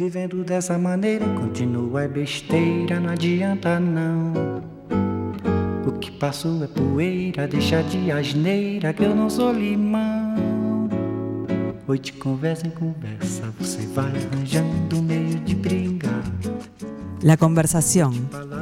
Vivendo 0.00 0.42
dessa 0.42 0.78
maneira, 0.78 1.26
continua 1.38 2.04
é 2.04 2.08
besteira, 2.08 2.98
não 2.98 3.10
adianta 3.10 3.78
não. 3.78 4.32
O 5.86 5.92
que 5.92 6.10
passou 6.10 6.64
é 6.64 6.66
poeira, 6.66 7.46
deixa 7.46 7.82
de 7.82 8.10
asneira 8.10 8.94
que 8.94 9.02
eu 9.02 9.14
não 9.14 9.28
sou 9.28 9.52
limão. 9.52 10.88
Hoy 11.86 11.98
de 11.98 12.14
conversa 12.14 12.66
em 12.66 12.70
conversa, 12.70 13.42
você 13.58 13.86
vai 13.88 14.06
arranjando 14.06 15.02
meio 15.02 15.38
de 15.40 15.54
brigar. 15.54 16.24
La 17.22 17.36
conversación. 17.36 18.14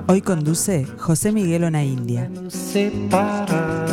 Hoy 0.08 0.20
conduce 0.22 0.88
José 0.98 1.30
Miguel 1.30 1.70
separar. 2.50 3.86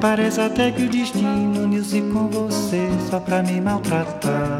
Parece 0.00 0.40
até 0.40 0.72
que 0.72 0.84
o 0.84 0.88
destino 0.88 1.64
uniu-se 1.64 2.00
com 2.10 2.26
você 2.28 2.88
só 3.10 3.20
pra 3.20 3.42
me 3.42 3.60
maltratar. 3.60 4.59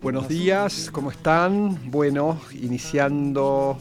Buenos 0.00 0.26
días, 0.26 0.88
¿cómo 0.90 1.10
están? 1.10 1.90
Bueno, 1.90 2.40
iniciando 2.54 3.78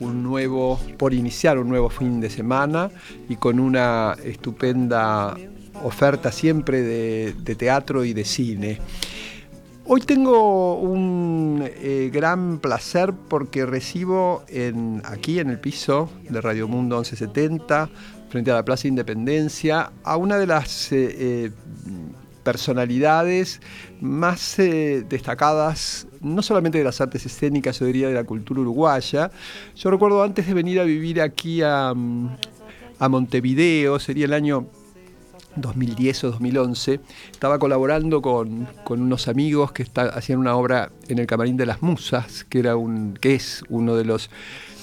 un 0.00 0.24
nuevo, 0.24 0.80
por 0.98 1.14
iniciar 1.14 1.58
un 1.58 1.68
nuevo 1.68 1.88
fin 1.88 2.20
de 2.20 2.30
semana 2.30 2.90
y 3.28 3.36
con 3.36 3.60
una 3.60 4.16
estupenda 4.24 5.36
oferta 5.84 6.32
siempre 6.32 6.82
de 6.82 7.54
teatro 7.54 8.04
y 8.04 8.12
de 8.12 8.24
cine. 8.24 8.80
Hoy 9.88 10.00
tengo 10.00 10.80
un 10.80 11.62
eh, 11.64 12.10
gran 12.12 12.58
placer 12.58 13.14
porque 13.28 13.64
recibo 13.64 14.42
en, 14.48 15.00
aquí 15.04 15.38
en 15.38 15.48
el 15.48 15.60
piso 15.60 16.10
de 16.28 16.40
Radio 16.40 16.66
Mundo 16.66 16.96
1170, 16.96 17.88
frente 18.28 18.50
a 18.50 18.54
la 18.54 18.64
Plaza 18.64 18.88
Independencia, 18.88 19.92
a 20.02 20.16
una 20.16 20.38
de 20.38 20.46
las 20.48 20.90
eh, 20.90 21.14
eh, 21.16 21.50
personalidades 22.42 23.60
más 24.00 24.56
destacadas, 24.56 26.08
no 26.20 26.42
solamente 26.42 26.78
de 26.78 26.84
las 26.84 27.00
artes 27.00 27.24
escénicas, 27.24 27.78
yo 27.78 27.86
diría 27.86 28.08
de 28.08 28.14
la 28.14 28.24
cultura 28.24 28.62
uruguaya. 28.62 29.30
Yo 29.76 29.92
recuerdo 29.92 30.20
antes 30.24 30.48
de 30.48 30.54
venir 30.54 30.80
a 30.80 30.82
vivir 30.82 31.20
aquí 31.20 31.62
a, 31.62 31.94
mm, 31.94 32.36
a 32.98 33.08
Montevideo, 33.08 34.00
sería 34.00 34.24
el 34.24 34.32
año 34.32 34.66
2010 35.56 36.24
o 36.24 36.30
2011, 36.32 37.00
estaba 37.30 37.58
colaborando 37.58 38.22
con, 38.22 38.68
con 38.84 39.02
unos 39.02 39.28
amigos 39.28 39.72
que 39.72 39.86
hacían 40.12 40.38
una 40.38 40.56
obra 40.56 40.90
en 41.08 41.18
el 41.18 41.26
Camarín 41.26 41.56
de 41.56 41.66
las 41.66 41.82
Musas, 41.82 42.44
que, 42.44 42.58
era 42.58 42.76
un, 42.76 43.14
que 43.20 43.34
es 43.34 43.62
uno 43.68 43.96
de 43.96 44.04
los 44.04 44.30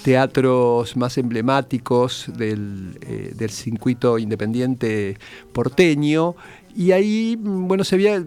teatros 0.04 0.98
más 0.98 1.18
emblemáticos 1.18 2.26
del, 2.36 3.00
eh, 3.02 3.32
del 3.36 3.50
circuito 3.50 4.20
independiente 4.20 5.18
porteño. 5.54 6.36
Y 6.76 6.92
ahí, 6.92 7.36
bueno, 7.40 7.84
se 7.84 7.98
veía, 7.98 8.24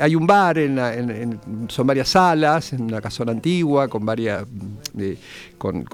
hay 0.00 0.14
un 0.14 0.26
bar, 0.26 0.58
en 0.58 0.76
la- 0.76 0.94
en- 0.94 1.40
son 1.68 1.86
varias 1.86 2.10
salas, 2.10 2.74
en 2.74 2.82
una 2.82 3.00
casona 3.00 3.32
antigua, 3.32 3.88
con, 3.88 4.04
varias, 4.04 4.44
eh, 4.98 5.16
con, 5.56 5.84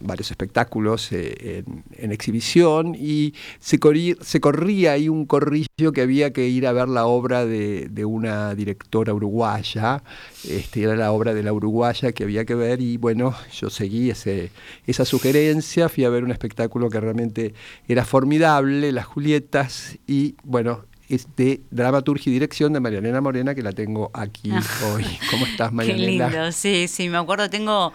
varios 0.00 0.30
espectáculos 0.30 1.12
eh, 1.12 1.64
en, 1.96 2.12
exhibición, 2.12 2.94
y 2.98 3.34
se, 3.60 3.78
corrí- 3.78 4.16
se 4.22 4.40
corría 4.40 4.92
ahí 4.92 5.10
un 5.10 5.26
corrillo 5.26 5.92
que 5.92 6.00
había 6.00 6.32
que 6.32 6.48
ir 6.48 6.66
a 6.66 6.72
ver 6.72 6.88
la 6.88 7.04
obra 7.04 7.44
de, 7.44 7.88
de 7.90 8.04
una 8.06 8.54
directora 8.54 9.12
uruguaya, 9.12 10.02
este, 10.48 10.82
era 10.84 10.96
la 10.96 11.12
obra 11.12 11.34
de 11.34 11.42
la 11.42 11.52
uruguaya 11.52 12.12
que 12.12 12.24
había 12.24 12.46
que 12.46 12.54
ver, 12.54 12.80
y 12.80 12.96
bueno, 12.96 13.34
yo 13.52 13.68
seguí 13.68 14.08
ese, 14.10 14.50
esa 14.86 15.04
sugerencia, 15.04 15.90
fui 15.90 16.04
a 16.04 16.08
ver 16.10 16.24
un 16.24 16.30
espectáculo 16.30 16.88
que 16.88 17.00
realmente 17.00 17.52
era 17.86 18.06
formidable, 18.06 18.92
Las 18.92 19.04
Julietas, 19.04 19.98
y 20.06 20.34
bueno, 20.42 20.84
es 21.08 21.26
de 21.36 21.62
dramaturgia 21.70 22.30
y 22.30 22.32
dirección 22.34 22.72
de 22.72 22.80
Marianela 22.80 23.20
Morena, 23.20 23.54
que 23.54 23.62
la 23.62 23.72
tengo 23.72 24.10
aquí 24.14 24.50
hoy. 24.92 25.04
¿Cómo 25.30 25.46
estás, 25.46 25.68
Qué 25.70 25.74
Marianela? 25.74 26.28
lindo, 26.28 26.52
sí, 26.52 26.86
sí, 26.88 27.08
me 27.08 27.16
acuerdo, 27.18 27.48
tengo 27.50 27.92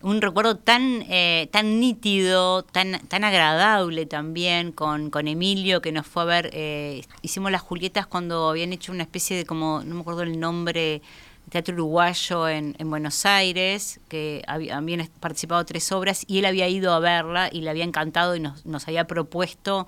un 0.00 0.20
recuerdo 0.22 0.56
tan, 0.56 1.02
eh, 1.08 1.48
tan 1.50 1.80
nítido, 1.80 2.62
tan, 2.62 3.00
tan 3.08 3.24
agradable 3.24 4.06
también 4.06 4.70
con, 4.72 5.10
con 5.10 5.26
Emilio, 5.26 5.82
que 5.82 5.90
nos 5.92 6.06
fue 6.06 6.22
a 6.22 6.26
ver, 6.26 6.50
eh, 6.52 7.02
hicimos 7.22 7.50
las 7.50 7.62
Julietas 7.62 8.06
cuando 8.06 8.48
habían 8.50 8.72
hecho 8.72 8.92
una 8.92 9.02
especie 9.02 9.36
de 9.36 9.44
como, 9.44 9.82
no 9.84 9.94
me 9.96 10.00
acuerdo 10.02 10.22
el 10.22 10.38
nombre, 10.38 11.02
teatro 11.50 11.74
uruguayo 11.74 12.48
en, 12.48 12.76
en 12.78 12.90
Buenos 12.90 13.24
Aires, 13.26 13.98
que 14.08 14.44
había- 14.46 14.76
habían 14.76 15.08
participado 15.18 15.64
tres 15.64 15.90
obras 15.92 16.24
y 16.28 16.38
él 16.38 16.44
había 16.44 16.68
ido 16.68 16.92
a 16.92 17.00
verla 17.00 17.48
y 17.50 17.62
le 17.62 17.70
había 17.70 17.84
encantado 17.84 18.36
y 18.36 18.40
nos, 18.40 18.66
nos 18.66 18.86
había 18.86 19.06
propuesto 19.06 19.86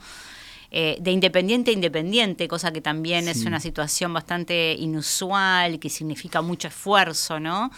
eh, 0.70 0.96
de 1.00 1.10
independiente 1.10 1.70
a 1.70 1.74
independiente, 1.74 2.46
cosa 2.46 2.72
que 2.72 2.80
también 2.80 3.28
es 3.28 3.44
una 3.44 3.58
situación 3.58 4.12
bastante 4.12 4.74
inusual, 4.78 5.78
que 5.80 5.90
significa 5.90 6.42
mucho 6.42 6.68
esfuerzo, 6.68 7.40
¿no? 7.40 7.70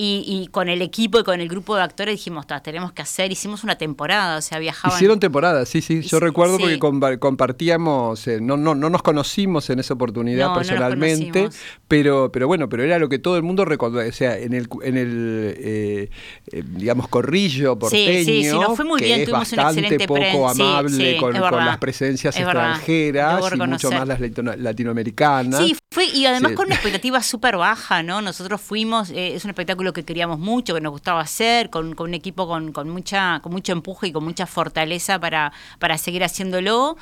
Y, 0.00 0.22
y 0.28 0.46
con 0.46 0.68
el 0.68 0.80
equipo 0.80 1.18
y 1.18 1.24
con 1.24 1.40
el 1.40 1.48
grupo 1.48 1.74
de 1.74 1.82
actores 1.82 2.14
dijimos, 2.14 2.46
"Ta, 2.46 2.60
tenemos 2.62 2.92
que 2.92 3.02
hacer, 3.02 3.32
hicimos 3.32 3.64
una 3.64 3.76
temporada, 3.76 4.38
o 4.38 4.40
sea, 4.40 4.60
viajaban... 4.60 4.96
Hicieron 4.96 5.18
temporada, 5.18 5.66
sí, 5.66 5.80
sí. 5.82 6.02
Yo 6.02 6.20
recuerdo 6.20 6.56
sí. 6.56 6.62
porque 6.62 6.78
compa- 6.78 7.18
compartíamos, 7.18 8.24
eh, 8.28 8.38
no, 8.40 8.56
no, 8.56 8.76
no 8.76 8.90
nos 8.90 9.02
conocimos 9.02 9.68
en 9.70 9.80
esa 9.80 9.94
oportunidad 9.94 10.50
No, 10.50 10.54
personalmente, 10.54 11.48
pero, 11.88 12.30
pero 12.30 12.46
bueno, 12.46 12.68
pero 12.68 12.84
era 12.84 13.00
lo 13.00 13.08
que 13.08 13.18
todo 13.18 13.36
el 13.36 13.42
mundo 13.42 13.64
recordó. 13.64 13.98
O 13.98 14.12
sea, 14.12 14.38
en 14.38 14.52
el, 14.54 14.68
en 14.84 14.96
el 14.96 15.54
eh, 15.58 16.10
eh, 16.52 16.62
digamos, 16.76 17.08
corrillo 17.08 17.76
porteño, 17.76 18.18
Sí, 18.20 18.24
sí, 18.24 18.44
sí, 18.44 18.56
nos 18.56 18.76
fue 18.76 18.84
muy 18.84 19.00
que 19.00 19.06
bien, 19.06 19.20
es 19.22 19.30
bastante 19.30 20.06
poco 20.06 20.48
amable 20.48 21.16
con, 21.16 21.32
las 21.34 21.78
presencias 21.78 22.36
es 22.36 22.42
extranjeras 22.42 23.42
y 23.52 23.56
mucho 23.56 23.90
más 23.90 24.06
las 24.06 24.20
latino- 24.20 24.54
latinoamericanas. 24.56 25.60
Sí, 25.60 25.76
fue, 25.90 26.04
y 26.06 26.26
además 26.26 26.52
con 26.52 26.66
una 26.66 26.76
expectativa 26.76 27.20
súper 27.22 27.56
baja, 27.56 28.04
¿no? 28.04 28.22
Nosotros 28.22 28.60
fuimos, 28.60 29.10
eh, 29.10 29.34
es 29.34 29.44
un 29.44 29.50
espectáculo 29.50 29.87
que 29.92 30.04
queríamos 30.04 30.38
mucho, 30.38 30.74
que 30.74 30.80
nos 30.80 30.92
gustaba 30.92 31.20
hacer, 31.20 31.70
con, 31.70 31.94
con 31.94 32.08
un 32.08 32.14
equipo 32.14 32.46
con, 32.46 32.72
con 32.72 32.88
mucha, 32.88 33.40
con 33.42 33.52
mucho 33.52 33.72
empuje 33.72 34.08
y 34.08 34.12
con 34.12 34.24
mucha 34.24 34.46
fortaleza 34.46 35.18
para, 35.18 35.52
para 35.78 35.98
seguir 35.98 36.24
haciéndolo. 36.24 36.96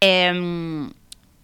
Eh, 0.00 0.88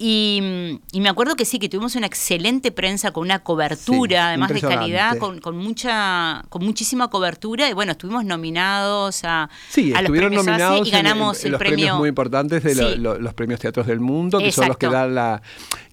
y, 0.05 0.81
y 0.91 1.00
me 1.00 1.09
acuerdo 1.09 1.37
que 1.37 1.45
sí, 1.45 1.61
que 1.61 1.69
tuvimos 1.69 1.95
una 1.95 2.09
excelente 2.09 2.73
prensa 2.73 3.12
con 3.12 3.23
una 3.23 3.39
cobertura, 3.45 4.09
Sí, 4.09 4.17
además 4.17 4.53
de 4.53 4.61
calidad, 4.61 5.17
con, 5.19 5.41
con 5.41 5.56
mucha, 5.56 6.43
con 6.49 6.65
muchísima 6.65 7.06
cobertura. 7.09 7.69
Y 7.71 7.73
bueno, 7.73 7.93
estuvimos 7.93 8.25
nominados 8.25 9.23
a, 9.23 9.49
Sí, 9.69 9.93
a 9.93 9.97
los 10.03 10.03
estuvieron 10.03 10.31
premios 10.31 10.49
ACE 10.49 10.50
nominados 10.50 10.89
y 10.89 10.91
ganamos 10.91 11.37
en, 11.37 11.41
en 11.43 11.47
el 11.47 11.53
los 11.53 11.59
premios 11.61 11.77
premio 11.87 11.97
muy 11.99 12.09
importantes 12.09 12.65
de 12.65 12.75
lo- 12.75 12.91
Sí. 12.91 12.97
lo- 12.99 13.19
los 13.21 13.34
premios 13.34 13.61
teatros 13.61 13.87
del 13.87 14.00
mundo, 14.00 14.39
que 14.39 14.50
son 14.50 14.67
los 14.67 14.77
que 14.77 14.89
dan 14.89 15.15
la 15.15 15.41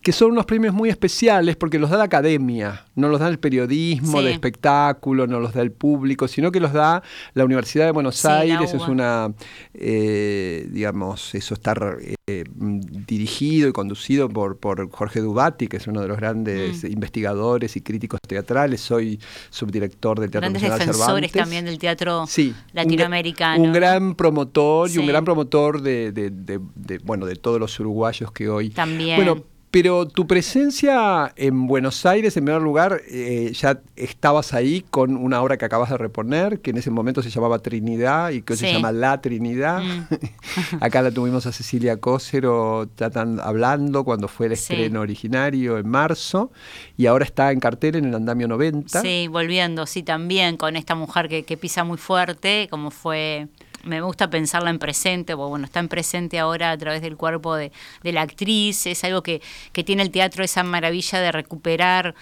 que 0.01 0.11
son 0.13 0.31
unos 0.31 0.45
premios 0.45 0.73
muy 0.73 0.89
especiales 0.89 1.55
porque 1.57 1.77
los 1.77 1.89
da 1.89 1.97
la 1.97 2.05
academia, 2.05 2.85
no 2.95 3.09
los 3.09 3.19
da 3.19 3.27
el 3.27 3.37
periodismo 3.39 4.19
Sí. 4.19 4.25
de 4.25 4.31
espectáculo, 4.31 5.27
no 5.27 5.39
los 5.39 5.53
da 5.53 5.61
el 5.61 5.71
público, 5.71 6.27
sino 6.27 6.51
que 6.51 6.59
los 6.59 6.71
da 6.73 7.03
la 7.33 7.43
Universidad 7.45 7.85
de 7.85 7.91
Buenos 7.91 8.15
Sí, 8.15 8.27
Aires, 8.27 8.73
es 8.73 8.81
una 8.87 9.33
eh, 9.73 10.67
digamos, 10.71 11.33
eso 11.35 11.53
está 11.53 11.73
eh, 12.27 12.43
dirigido 13.07 13.69
y 13.69 13.71
conducido 13.71 14.29
por, 14.29 14.57
por 14.57 14.89
Jorge 14.91 15.19
Dubati, 15.21 15.67
que 15.67 15.77
es 15.77 15.87
uno 15.87 16.01
de 16.01 16.07
los 16.07 16.17
grandes 16.17 16.83
Mm. 16.83 16.87
investigadores 16.87 17.75
y 17.75 17.81
críticos 17.81 18.19
teatrales, 18.27 18.81
soy 18.81 19.19
subdirector 19.49 20.19
del 20.19 20.29
Teatro 20.31 20.41
grandes 20.49 20.61
Nacional 20.61 20.79
defensores 20.87 21.31
Cervantes. 21.31 21.31
también 21.41 21.65
del 21.65 21.77
teatro 21.77 22.25
Sí, 22.27 22.53
un 22.55 22.65
latinoamericano. 22.73 23.63
Un, 23.63 23.73
gran 23.73 24.15
promotor 24.15 24.89
y 24.89 24.97
un 24.97 25.07
gran 25.07 25.25
promotor 25.25 25.81
de, 25.81 26.11
de- 26.11 26.29
de- 26.29 26.59
de, 26.75 26.97
bueno, 26.99 27.25
de 27.25 27.35
todos 27.35 27.59
los 27.59 27.79
uruguayos 27.79 28.31
que 28.31 28.49
hoy. 28.49 28.69
También. 28.69 29.15
Bueno, 29.17 29.43
pero 29.71 30.07
tu 30.07 30.25
presencia 30.25 31.31
en 31.35 31.67
Buenos 31.67 32.05
Aires, 32.05 32.35
en 32.37 32.45
primer 32.45 32.61
lugar, 32.61 33.01
eh, 33.07 33.51
ya 33.53 33.79
estabas 33.95 34.53
ahí 34.53 34.83
con 34.89 35.15
una 35.15 35.41
obra 35.41 35.57
que 35.57 35.65
acabas 35.65 35.89
de 35.91 35.97
reponer, 35.97 36.59
que 36.59 36.71
en 36.71 36.77
ese 36.77 36.89
momento 36.89 37.21
se 37.21 37.29
llamaba 37.29 37.59
Trinidad 37.59 38.31
y 38.31 38.41
que 38.41 38.53
hoy 38.53 38.59
se 38.59 38.67
Sí. 38.67 38.73
llama 38.73 38.91
La 38.91 39.21
Trinidad. 39.21 39.81
Mm. 39.83 40.07
Acá 40.81 41.01
la 41.01 41.11
tuvimos 41.11 41.45
a 41.45 41.51
Cecilia 41.51 41.97
Cócero 41.97 42.89
tratan, 42.95 43.39
hablando 43.39 44.03
cuando 44.03 44.27
fue 44.27 44.47
el 44.47 44.57
Sí. 44.57 44.73
estreno 44.73 45.01
originario 45.01 45.77
en 45.77 45.87
marzo 45.87 46.51
y 46.97 47.05
ahora 47.05 47.25
está 47.25 47.51
en 47.51 47.59
cartel 47.59 47.95
en 47.97 48.05
el 48.05 48.15
Andamio 48.15 48.47
90. 48.47 49.01
Sí, 49.01 49.27
volviendo, 49.27 49.85
sí, 49.85 50.01
también 50.03 50.57
con 50.57 50.75
esta 50.77 50.95
mujer 50.95 51.29
que, 51.29 51.43
que 51.43 51.57
pisa 51.57 51.83
muy 51.83 51.97
fuerte, 51.97 52.67
como 52.71 52.89
fue 52.89 53.47
me 53.83 54.01
gusta 54.01 54.29
pensarla 54.29 54.69
en 54.69 54.79
presente, 54.79 55.35
porque 55.35 55.49
bueno, 55.49 55.65
está 55.65 55.79
en 55.79 55.87
presente 55.87 56.39
ahora 56.39 56.71
a 56.71 56.77
través 56.77 57.01
del 57.01 57.17
cuerpo 57.17 57.55
de, 57.55 57.71
la 58.03 58.21
actriz, 58.21 58.85
es 58.85 59.03
algo 59.03 59.23
que, 59.23 59.41
que 59.71 59.83
tiene 59.83 60.03
el 60.03 60.11
teatro, 60.11 60.43
esa 60.43 60.63
maravilla 60.63 61.19
de 61.19 61.31
recuperar 61.31 62.15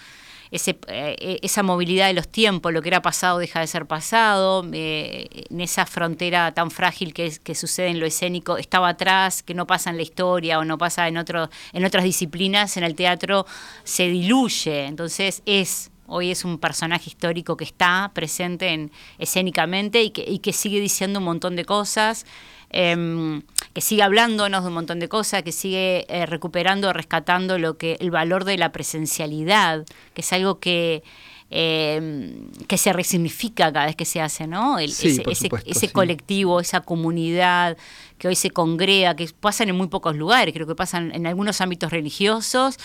ese, 0.50 0.78
eh, 0.88 1.38
esa 1.42 1.62
movilidad 1.62 2.06
de 2.06 2.14
los 2.14 2.28
tiempos, 2.28 2.72
lo 2.72 2.82
que 2.82 2.88
era 2.88 3.02
pasado 3.02 3.38
deja 3.38 3.60
de 3.60 3.66
ser 3.66 3.86
pasado, 3.86 4.66
eh, 4.72 5.28
en 5.50 5.60
esa 5.60 5.86
frontera 5.86 6.52
tan 6.52 6.70
frágil 6.70 7.12
que, 7.12 7.26
es, 7.26 7.40
sucede 7.58 7.88
en 7.88 8.00
lo 8.00 8.06
escénico, 8.06 8.56
estaba 8.56 8.88
atrás, 8.88 9.42
que 9.42 9.54
no 9.54 9.66
pasa 9.66 9.90
en 9.90 9.96
la 9.96 10.02
historia 10.02 10.58
o 10.58 10.64
no 10.64 10.78
pasa 10.78 11.08
en, 11.08 11.16
en 11.16 11.84
otras 11.84 12.04
disciplinas, 12.04 12.76
en 12.76 12.84
el 12.84 12.94
teatro 12.94 13.46
se 13.84 14.08
diluye, 14.08 14.86
entonces 14.86 15.42
es 15.46 15.90
hoy 16.08 16.30
es 16.30 16.44
un 16.44 16.58
personaje 16.58 17.10
histórico 17.10 17.56
que 17.56 17.64
está 17.64 18.10
presente 18.14 18.68
en, 18.68 18.90
escénicamente 19.18 20.02
y 20.02 20.10
que, 20.10 20.52
sigue 20.52 20.80
diciendo 20.80 21.20
un 21.20 21.26
montón 21.26 21.54
de 21.54 21.64
cosas. 21.64 22.26
em, 22.70 23.42
que 23.72 23.80
sigue 23.80 24.02
hablándonos 24.02 24.62
de 24.62 24.68
un 24.68 24.74
montón 24.74 24.98
de 24.98 25.08
cosas, 25.08 25.42
que 25.42 25.52
sigue 25.52 26.04
eh, 26.08 26.26
recuperando, 26.26 26.92
rescatando 26.92 27.58
lo 27.58 27.78
que 27.78 27.96
el 28.00 28.10
valor 28.10 28.44
de 28.44 28.58
la 28.58 28.72
presencialidad, 28.72 29.86
que 30.14 30.20
es 30.20 30.32
algo 30.32 30.58
que 30.58 31.02
eh, 31.50 32.42
que 32.66 32.76
se 32.76 32.92
resignifica 32.92 33.72
cada 33.72 33.86
vez 33.86 33.96
que 33.96 34.04
se 34.04 34.20
hace, 34.20 34.46
¿no? 34.46 34.78
ese, 34.78 35.22
ese, 35.64 35.92
colectivo, 35.92 36.60
esa 36.60 36.80
comunidad 36.82 37.78
que 38.18 38.28
hoy 38.28 38.34
se 38.34 38.50
congrega, 38.50 39.16
que 39.16 39.30
pasan 39.40 39.70
en 39.70 39.76
muy 39.76 39.86
pocos 39.86 40.14
lugares, 40.14 40.52
creo 40.52 40.66
que 40.66 40.74
pasan 40.74 41.10
en 41.14 41.26
algunos 41.26 41.62
ámbitos 41.62 41.90
religiosos, 41.90 42.76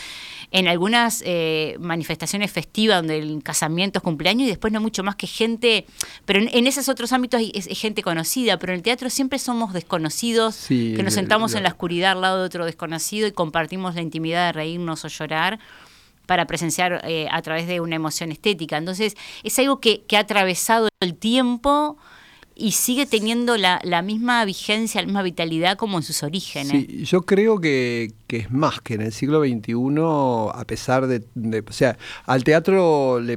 en 0.51 0.69
algunas 0.69 1.23
eh, 1.25 1.75
manifestaciones 1.79 2.51
festivas 2.51 2.99
donde 2.99 3.17
el 3.17 3.43
casamiento 3.43 3.99
es 3.99 4.03
cumpleaños 4.03 4.43
y 4.43 4.49
después 4.49 4.71
no 4.71 4.79
mucho 4.79 5.03
más 5.03 5.17
que 5.17 5.27
gente, 5.27 5.85
pero 6.25 6.39
en, 6.39 6.67
esos 6.67 6.87
otros 6.87 7.11
ámbitos 7.11 7.41
es, 7.53 7.67
gente 7.77 8.01
conocida, 8.01 8.59
pero 8.59 8.71
en 8.71 8.77
el 8.77 8.83
teatro 8.83 9.09
siempre 9.09 9.39
somos 9.39 9.73
desconocidos, 9.73 10.67
que 10.69 11.03
nos 11.03 11.15
sentamos 11.15 11.53
en 11.55 11.63
la 11.63 11.69
oscuridad 11.69 12.13
al 12.13 12.21
lado 12.21 12.39
de 12.39 12.45
otro 12.45 12.65
desconocido 12.65 13.27
y 13.27 13.33
compartimos 13.33 13.95
la 13.95 14.01
intimidad 14.01 14.45
de 14.47 14.53
reírnos 14.53 15.03
o 15.03 15.09
llorar 15.09 15.59
para 16.25 16.45
presenciar 16.45 17.01
eh, 17.03 17.27
a 17.31 17.41
través 17.41 17.67
de 17.67 17.81
una 17.81 17.95
emoción 17.95 18.31
estética. 18.31 18.77
Entonces, 18.77 19.15
es 19.43 19.59
algo 19.59 19.79
que, 19.79 20.03
que 20.03 20.17
ha 20.17 20.21
atravesado 20.21 20.89
el 20.99 21.15
tiempo 21.15 21.97
y 22.55 22.71
sigue 22.71 23.05
teniendo 23.05 23.57
la, 23.57 23.79
la, 23.83 24.01
misma 24.01 24.45
vigencia, 24.45 25.01
la 25.01 25.07
misma 25.07 25.23
vitalidad 25.23 25.77
como 25.77 25.97
en 25.97 26.03
sus 26.03 26.21
orígenes. 26.23 26.71
Sí, 26.71 27.03
yo 27.03 27.23
creo 27.23 27.59
que, 27.59 28.11
que 28.27 28.37
es 28.37 28.51
más 28.51 28.79
que 28.81 28.93
en 28.93 29.01
el 29.01 29.11
siglo 29.11 29.41
XXI, 29.41 29.73
a 30.53 30.63
pesar 30.65 31.07
de, 31.07 31.23
o 31.67 31.71
sea, 31.71 31.97
al 32.25 32.43
teatro 32.43 33.19
le, 33.19 33.33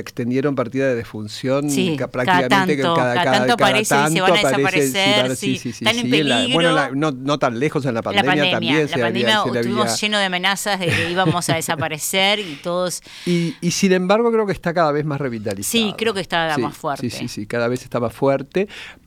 extendieron 0.00 0.54
partida 0.54 0.86
de 0.88 0.94
defunción 0.94 1.68
prácticamente 2.10 2.16
cada 2.16 2.48
tanto, 2.48 2.94
cada, 2.94 3.14
cada, 3.14 3.38
tanto 3.38 3.52
aparece 3.54 3.94
y 4.08 4.12
se 4.12 4.20
van 4.20 4.32
a 4.32 4.36
desaparecer, 4.36 5.36
sí, 5.36 5.56
sí, 5.56 5.72
sí, 5.72 5.84
en 5.86 6.10
peligro. 6.10 6.54
bueno, 6.54 6.90
no, 6.94 7.10
no, 7.10 7.38
tan 7.38 7.58
lejos 7.58 7.84
en 7.86 7.94
la 7.94 8.02
pandemia, 8.02 8.44
la 8.44 8.50
también. 8.50 8.90
La 8.90 8.96
pandemia 8.96 9.42
estuvimos 9.46 10.00
lleno 10.00 10.18
de 10.18 10.24
amenazas 10.24 10.78
de 10.78 10.86
que 10.86 11.10
íbamos 11.10 11.48
a 11.48 11.54
desaparecer 11.56 12.38
y 12.38 12.58
todos... 12.62 13.02
Y, 13.26 13.56
y, 13.60 13.72
sin 13.72 13.92
embargo 13.92 14.30
creo 14.30 14.46
que 14.46 14.52
está 14.52 14.72
cada 14.72 14.92
vez 14.92 15.04
más 15.04 15.20
revitalizado. 15.20 15.70
Sí, 15.70 15.94
creo 15.96 16.14
que 16.14 16.20
está 16.20 16.56
más 16.58 16.76
fuerte. 16.76 17.10
Sí, 17.10 17.16
sí, 17.16 17.28
sí, 17.28 17.46
cada 17.46 17.68
vez 17.68 17.82
está 17.82 17.98
más 17.98 18.12
fuerte. 18.12 18.59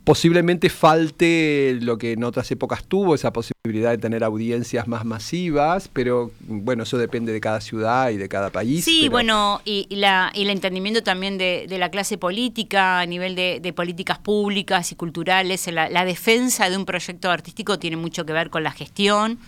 Posiblemente 0.03 0.69
falte 0.69 1.77
lo 1.81 1.97
que 1.97 2.11
en 2.11 2.23
otras 2.23 2.51
épocas 2.51 2.83
tuvo, 2.83 3.15
esa 3.15 3.31
posibilidad 3.31 3.91
de 3.91 3.97
tener 3.97 4.23
audiencias 4.23 4.87
más 4.87 5.05
masivas, 5.05 5.89
pero 5.91 6.31
bueno, 6.41 6.83
eso 6.83 6.97
depende 6.97 7.31
de 7.31 7.39
cada 7.39 7.61
ciudad 7.61 8.09
y 8.09 8.17
de 8.17 8.27
cada 8.27 8.49
país. 8.49 8.83
Sí, 8.83 9.07
bueno, 9.07 9.61
y, 9.63 9.87
la, 9.95 10.31
y 10.33 10.41
el 10.43 10.49
entendimiento 10.49 11.03
también 11.03 11.37
de, 11.37 11.67
la 11.69 11.89
clase 11.89 12.17
política 12.17 12.99
a 12.99 13.05
nivel 13.05 13.35
de, 13.35 13.73
políticas 13.73 14.19
públicas 14.19 14.91
y 14.91 14.95
culturales, 14.95 15.67
la 15.71 16.05
defensa 16.05 16.69
de 16.69 16.77
un 16.77 16.85
proyecto 16.85 17.31
artístico 17.31 17.79
tiene 17.79 17.95
mucho 17.95 18.25
que 18.25 18.33
ver 18.33 18.49
con 18.49 18.63
la 18.63 18.71
gestión 18.71 19.39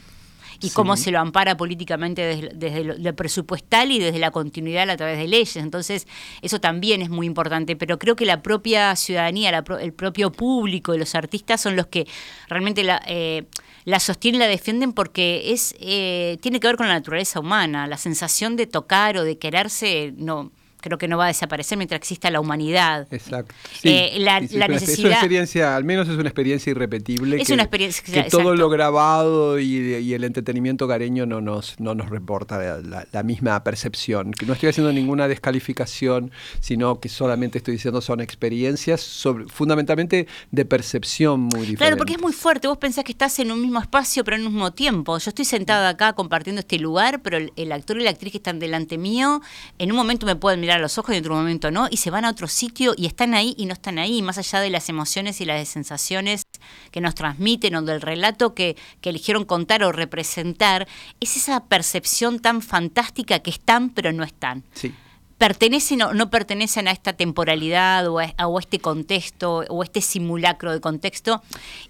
y 0.61 0.69
cómo 0.71 0.97
se 0.97 1.11
lo 1.11 1.19
ampara 1.19 1.57
políticamente 1.57 2.51
desde, 2.53 2.83
lo, 2.83 3.15
presupuestal 3.15 3.91
y 3.91 3.99
desde 3.99 4.19
la 4.19 4.31
continuidad 4.31 4.89
a 4.89 4.97
través 4.97 5.17
de 5.17 5.27
leyes. 5.27 5.55
Entonces, 5.57 6.07
eso 6.41 6.59
también 6.59 7.01
es 7.01 7.09
muy 7.09 7.27
importante, 7.27 7.75
pero 7.75 7.99
creo 7.99 8.15
que 8.15 8.25
la 8.25 8.41
propia 8.41 8.95
ciudadanía, 8.95 9.63
el 9.79 9.93
propio 9.93 10.31
público 10.31 10.93
y 10.93 10.97
los 10.97 11.15
artistas 11.15 11.61
son 11.61 11.75
los 11.75 11.87
que 11.87 12.07
realmente 12.47 12.83
la, 12.83 13.01
eh, 13.07 13.45
la 13.85 13.99
sostienen 13.99 14.41
y 14.41 14.43
la 14.43 14.49
defienden 14.49 14.93
porque 14.93 15.53
es 15.53 15.75
eh, 15.79 16.37
tiene 16.41 16.59
que 16.59 16.67
ver 16.67 16.77
con 16.77 16.87
la 16.87 16.93
naturaleza 16.93 17.39
humana, 17.39 17.87
la 17.87 17.97
sensación 17.97 18.55
de 18.55 18.67
tocar 18.67 19.17
o 19.17 19.23
de 19.23 19.37
quererse, 19.37 20.13
no 20.17 20.51
creo 20.85 20.99
que 20.99 21.07
no 21.07 21.17
va 21.17 21.25
a 21.25 21.27
desaparecer 21.27 21.77
mientras 21.79 21.97
exista 21.97 22.29
la 22.29 22.39
humanidad. 22.39 23.07
Exacto. 23.09 23.55
Eh, 23.81 24.17
la, 24.19 24.39
necesidad... 24.39 24.91
Es 24.91 24.99
una 24.99 25.09
experiencia, 25.13 25.75
al 25.75 25.83
menos 25.83 26.07
es 26.07 26.15
una 26.15 26.29
experiencia 26.29 26.69
irrepetible. 26.69 27.41
Es 27.41 27.49
una 27.49 27.63
experiencia. 27.63 28.03
Que 28.03 28.29
todo 28.29 28.55
lo 28.55 28.69
grabado 28.69 29.59
y, 29.59 30.13
el 30.13 30.23
entretenimiento 30.23 30.87
careño 30.87 31.25
no 31.25 31.41
nos, 31.41 31.79
no 31.79 31.95
nos 31.95 32.09
reporta 32.09 32.59
la, 32.81 33.23
misma 33.23 33.63
percepción. 33.63 34.31
Que 34.31 34.45
no 34.45 34.53
estoy 34.53 34.69
haciendo 34.69 34.93
ninguna 34.93 35.27
descalificación, 35.27 36.31
sino 36.59 36.99
que 36.99 37.09
solamente 37.09 37.57
estoy 37.57 37.73
diciendo 37.73 37.99
son 37.99 38.21
experiencias 38.21 39.01
sobre, 39.01 39.45
fundamentalmente 39.45 40.27
de 40.51 40.65
percepción 40.65 41.41
muy 41.41 41.61
diferente. 41.61 41.77
Claro, 41.77 41.97
porque 41.97 42.13
es 42.13 42.21
muy 42.21 42.33
fuerte. 42.33 42.67
Vos 42.67 42.77
pensás 42.77 43.03
que 43.03 43.11
estás 43.11 43.39
en 43.39 43.51
un 43.51 43.59
mismo 43.59 43.79
espacio, 43.79 44.23
pero 44.23 44.37
en 44.37 44.45
un 44.45 44.53
mismo 44.53 44.71
tiempo. 44.71 45.17
Yo 45.17 45.29
estoy 45.29 45.45
sentada 45.45 45.89
acá 45.89 46.13
compartiendo 46.13 46.59
este 46.59 46.77
lugar, 46.77 47.21
pero 47.23 47.37
el, 47.37 47.51
el 47.55 47.71
actor 47.71 47.99
y 47.99 48.03
la 48.03 48.11
actriz 48.11 48.31
que 48.31 48.37
están 48.37 48.59
delante 48.59 48.99
mío, 48.99 49.41
en 49.79 49.91
un 49.91 49.97
momento 49.97 50.27
me 50.27 50.35
pueden 50.35 50.59
mirar 50.59 50.74
a 50.75 50.79
los 50.79 50.97
ojos 50.97 51.13
y 51.13 51.17
en 51.17 51.23
otro 51.23 51.35
momento 51.35 51.71
no, 51.71 51.87
y 51.89 51.97
se 51.97 52.11
van 52.11 52.25
a 52.25 52.29
otro 52.29 52.47
sitio 52.47 52.93
y 52.95 53.05
están 53.05 53.33
ahí 53.33 53.55
y 53.57 53.65
no 53.65 53.73
están 53.73 53.97
ahí, 53.99 54.21
más 54.21 54.37
allá 54.37 54.59
de 54.59 54.69
las 54.69 54.89
emociones 54.89 55.41
y 55.41 55.45
las 55.45 55.67
sensaciones 55.67 56.43
que 56.91 57.01
nos 57.01 57.15
transmiten 57.15 57.75
o 57.75 57.81
del 57.81 58.01
relato 58.01 58.53
que, 58.53 58.75
que 59.01 59.09
eligieron 59.09 59.45
contar 59.45 59.83
o 59.83 59.91
representar, 59.91 60.87
es 61.19 61.37
esa 61.37 61.65
percepción 61.65 62.39
tan 62.39 62.61
fantástica 62.61 63.39
que 63.39 63.51
están 63.51 63.89
pero 63.89 64.11
no 64.11 64.23
están. 64.23 64.63
Sí 64.73 64.93
pertenecen 65.37 66.01
o 66.01 66.13
no 66.13 66.29
pertenecen 66.29 66.87
a 66.87 66.91
esta 66.91 67.13
temporalidad 67.13 68.07
o 68.07 68.19
a, 68.19 68.33
este 68.59 68.79
contexto 68.79 69.63
o 69.69 69.83
este 69.83 70.01
simulacro 70.01 70.71
de 70.71 70.79
contexto, 70.79 71.41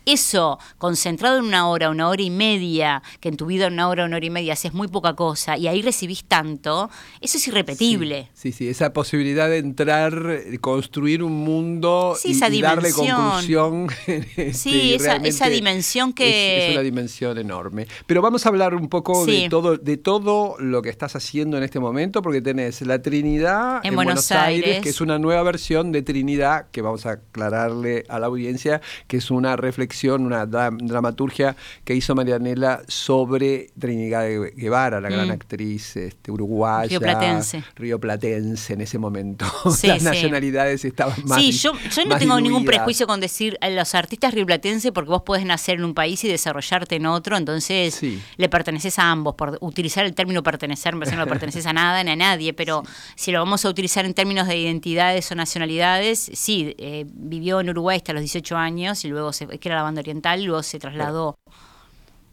eso 0.05 0.57
concentrado 0.77 1.37
en 1.37 1.45
una 1.45 1.69
hora, 1.69 1.89
una 1.89 2.09
hora 2.09 2.21
y 2.21 2.31
media, 2.31 3.03
que 3.19 3.29
en 3.29 3.37
tu 3.37 3.45
vida 3.45 3.67
una 3.67 3.87
hora, 3.87 4.05
una 4.05 4.17
hora 4.17 4.25
y 4.25 4.29
media 4.29 4.53
haces 4.53 4.73
muy 4.73 4.87
poca 4.87 5.13
cosa 5.13 5.57
y 5.57 5.67
ahí 5.67 5.81
recibís 5.81 6.23
tanto, 6.23 6.89
eso 7.21 7.37
es 7.37 7.47
irrepetible. 7.47 8.29
Sí, 8.33 8.51
sí, 8.51 8.67
esa 8.67 8.93
posibilidad 8.93 9.47
de 9.47 9.57
entrar, 9.57 10.39
construir 10.59 11.21
un 11.21 11.33
mundo 11.33 12.17
y, 12.23 12.61
darle 12.61 12.91
conclusión. 12.91 13.87
sí, 14.53 14.95
esa, 14.95 15.17
esa, 15.17 15.49
dimensión 15.49 16.13
que... 16.13 16.69
Es, 16.69 16.73
una 16.73 16.81
dimensión 16.81 17.37
enorme. 17.37 17.87
Pero 18.07 18.21
vamos 18.21 18.45
a 18.45 18.49
hablar 18.49 18.73
un 18.73 18.89
poco 18.89 19.25
de, 19.25 19.47
todo, 19.49 19.77
de 19.77 19.97
todo 19.97 20.55
lo 20.59 20.81
que 20.81 20.89
estás 20.89 21.15
haciendo 21.15 21.57
en 21.57 21.63
este 21.63 21.79
momento, 21.79 22.21
porque 22.21 22.41
tenés 22.41 22.81
la 22.81 23.01
Trinidad 23.01 23.35
en, 23.83 23.95
Buenos, 23.95 24.31
Aires, 24.31 24.81
que 24.81 24.89
es 24.89 25.01
una 25.01 25.19
nueva 25.19 25.43
versión 25.43 25.91
de 25.91 26.01
Trinidad, 26.01 26.67
que 26.71 26.81
vamos 26.81 27.05
a 27.05 27.11
aclararle 27.11 28.05
a 28.09 28.19
la 28.19 28.27
audiencia, 28.27 28.81
que 29.07 29.17
es 29.17 29.31
una 29.31 29.55
reflexión, 29.55 30.25
una 30.25 30.45
dramaturgia 30.45 31.55
que 31.83 31.95
hizo 31.95 32.15
Marianela 32.15 32.81
sobre 32.87 33.69
Trinidad 33.79 34.25
Guevara, 34.55 35.01
la 35.01 35.09
gran 35.09 35.29
mm. 35.29 35.31
actriz 35.31 35.95
este, 35.95 36.31
uruguaya. 36.31 36.89
Río 36.89 36.99
Platense. 36.99 37.63
Río 37.75 37.99
Platense 37.99 38.73
en 38.73 38.81
ese 38.81 38.97
momento. 38.97 39.45
Las 39.83 40.03
nacionalidades 40.03 40.85
estaban 40.85 41.15
más. 41.25 41.39
Sí, 41.39 41.51
yo, 41.51 41.73
yo 41.73 42.05
no 42.05 42.17
tengo 42.17 42.39
ningún 42.39 42.65
prejuicio 42.65 43.07
con 43.07 43.19
decir 43.19 43.57
a 43.61 43.69
los 43.69 43.95
artistas 43.95 44.33
rioplatenses 44.33 44.91
porque 44.91 45.09
vos 45.09 45.23
podés 45.23 45.45
nacer 45.45 45.75
en 45.75 45.85
un 45.85 45.93
país 45.93 46.23
y 46.23 46.27
desarrollarte 46.27 46.95
en 46.95 47.05
otro, 47.05 47.37
entonces 47.37 48.01
le 48.37 48.49
perteneces 48.49 48.99
a 48.99 49.11
ambos. 49.11 49.35
Por 49.35 49.57
utilizar 49.61 50.05
el 50.05 50.13
término 50.13 50.43
pertenecer, 50.43 50.95
me 50.95 51.05
no 51.15 51.27
perteneces 51.27 51.65
a 51.65 51.73
nada 51.73 52.03
ni 52.03 52.11
a 52.11 52.15
nadie, 52.15 52.53
pero 52.53 52.83
si 53.25 53.31
lo 53.31 53.39
vamos 53.39 53.65
a 53.65 53.69
utilizar 53.69 54.05
en 54.05 54.13
términos 54.13 54.47
de 54.47 54.55
identidades 54.55 55.31
o 55.31 55.35
nacionalidades, 55.35 56.29
sí, 56.35 56.75
eh, 56.77 57.05
vivió 57.07 57.59
en 57.59 57.71
Uruguay 57.71 57.97
hasta 57.97 58.13
los 58.13 58.21
18 58.21 58.55
años 58.55 59.03
y 59.03 59.07
luego, 59.07 59.33
se, 59.33 59.47
que 59.47 59.67
era 59.67 59.77
la 59.77 59.81
banda 59.81 60.01
oriental, 60.01 60.43
luego 60.43 60.61
se 60.61 60.77
trasladó 60.77 61.39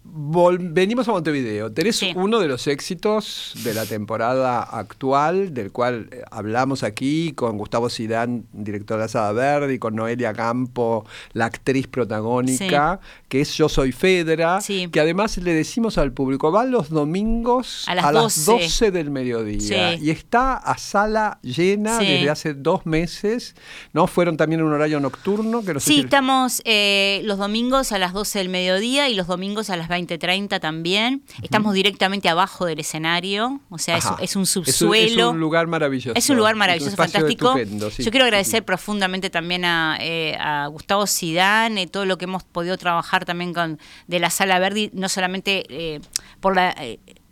venimos 0.04 1.09
a 1.09 1.12
Montevideo. 1.12 1.73
Tenés 1.73 2.02
uno 2.14 2.40
de 2.40 2.49
los 2.49 2.66
éxitos 2.66 3.52
de 3.62 3.75
la 3.75 3.87
temporada 3.87 4.62
actual, 4.62 5.54
del 5.54 5.71
cual 5.71 6.09
eh, 6.11 6.23
hablamos 6.30 6.82
aquí 6.82 7.32
con 7.32 7.56
Gustavo 7.56 7.88
Sidán, 7.88 8.47
director 8.52 8.99
de 8.99 9.04
la 9.04 9.09
Sala 9.09 9.32
Verde, 9.32 9.75
y 9.75 9.78
con 9.78 9.94
Noelia 9.94 10.32
Campo, 10.32 11.06
la 11.32 11.47
actriz 11.47 11.87
protagónica, 11.87 13.00
que 13.28 13.40
es 13.40 13.54
Yo 13.54 13.68
Soy 13.68 13.92
Fedra, 13.92 14.59
que 14.90 15.00
además 15.00 15.38
le 15.38 15.54
decimos 15.54 15.99
al 15.99 16.12
público, 16.12 16.50
va 16.50 16.64
los 16.64 16.90
domingos 16.90 17.85
a 17.87 17.94
las, 17.94 18.44
12. 18.44 18.90
del 18.90 19.11
mediodía. 19.11 19.94
Y 19.94 20.11
está 20.11 20.54
a 20.54 20.76
sala 20.78 21.38
llena 21.42 21.99
desde 21.99 22.30
hace 22.30 22.54
dos 22.54 22.87
meses. 22.87 23.54
¿no? 23.92 24.06
Fueron 24.06 24.37
también 24.37 24.61
en 24.61 24.66
un 24.66 24.73
horario 24.73 25.00
nocturno. 25.00 25.62
Que 25.64 25.78
sí, 25.80 26.00
estamos 26.00 26.62
eh, 26.64 27.21
los 27.25 27.38
domingos 27.38 27.92
a 27.92 27.99
las 27.99 28.12
12 28.12 28.38
del 28.40 28.49
mediodía 28.49 29.09
y 29.09 29.14
los 29.14 29.26
domingos 29.26 29.71
a 29.71 29.76
las 29.76 29.88
2030 29.97 30.61
también. 30.61 31.23
Estamos 31.43 31.75
directamente 31.75 32.29
abajo 32.29 32.67
del 32.67 32.81
escenario, 32.81 33.61
o 33.71 33.79
sea, 33.79 33.99
es, 34.21 34.37
un 34.37 34.47
subsuelo. 34.47 35.29
Es 35.29 35.33
un, 35.33 35.41
lugar 35.41 35.67
maravilloso. 35.67 36.17
Es 36.17 36.31
un 36.31 36.37
lugar 36.37 36.57
maravilloso, 36.57 36.97
fantástico. 36.97 37.57
Yo 37.57 38.11
quiero 38.11 38.25
agradecer 38.25 38.65
profundamente 38.65 39.31
también 39.31 39.65
a, 39.65 39.99
eh, 40.01 40.37
Gustavo 40.71 41.07
Sidán, 41.07 41.79
eh, 41.79 41.87
todo 41.87 42.05
lo 42.05 42.19
que 42.19 42.25
hemos 42.25 42.45
podido 42.45 42.77
trabajar 42.77 43.25
también 43.25 43.53
con 43.53 43.79
de 44.07 44.21
la 44.21 44.31
Sala 44.31 44.59
Verdi, 44.59 44.91
no 44.93 45.09
solamente 45.09 45.65
eh, 45.69 46.01
por 46.41 46.57
la 46.57 46.75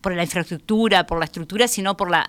por 0.00 0.14
la 0.14 0.22
infraestructura, 0.22 1.06
por 1.06 1.18
la 1.18 1.26
estructura, 1.26 1.68
sino 1.68 1.96
por 1.96 2.10
la, 2.10 2.26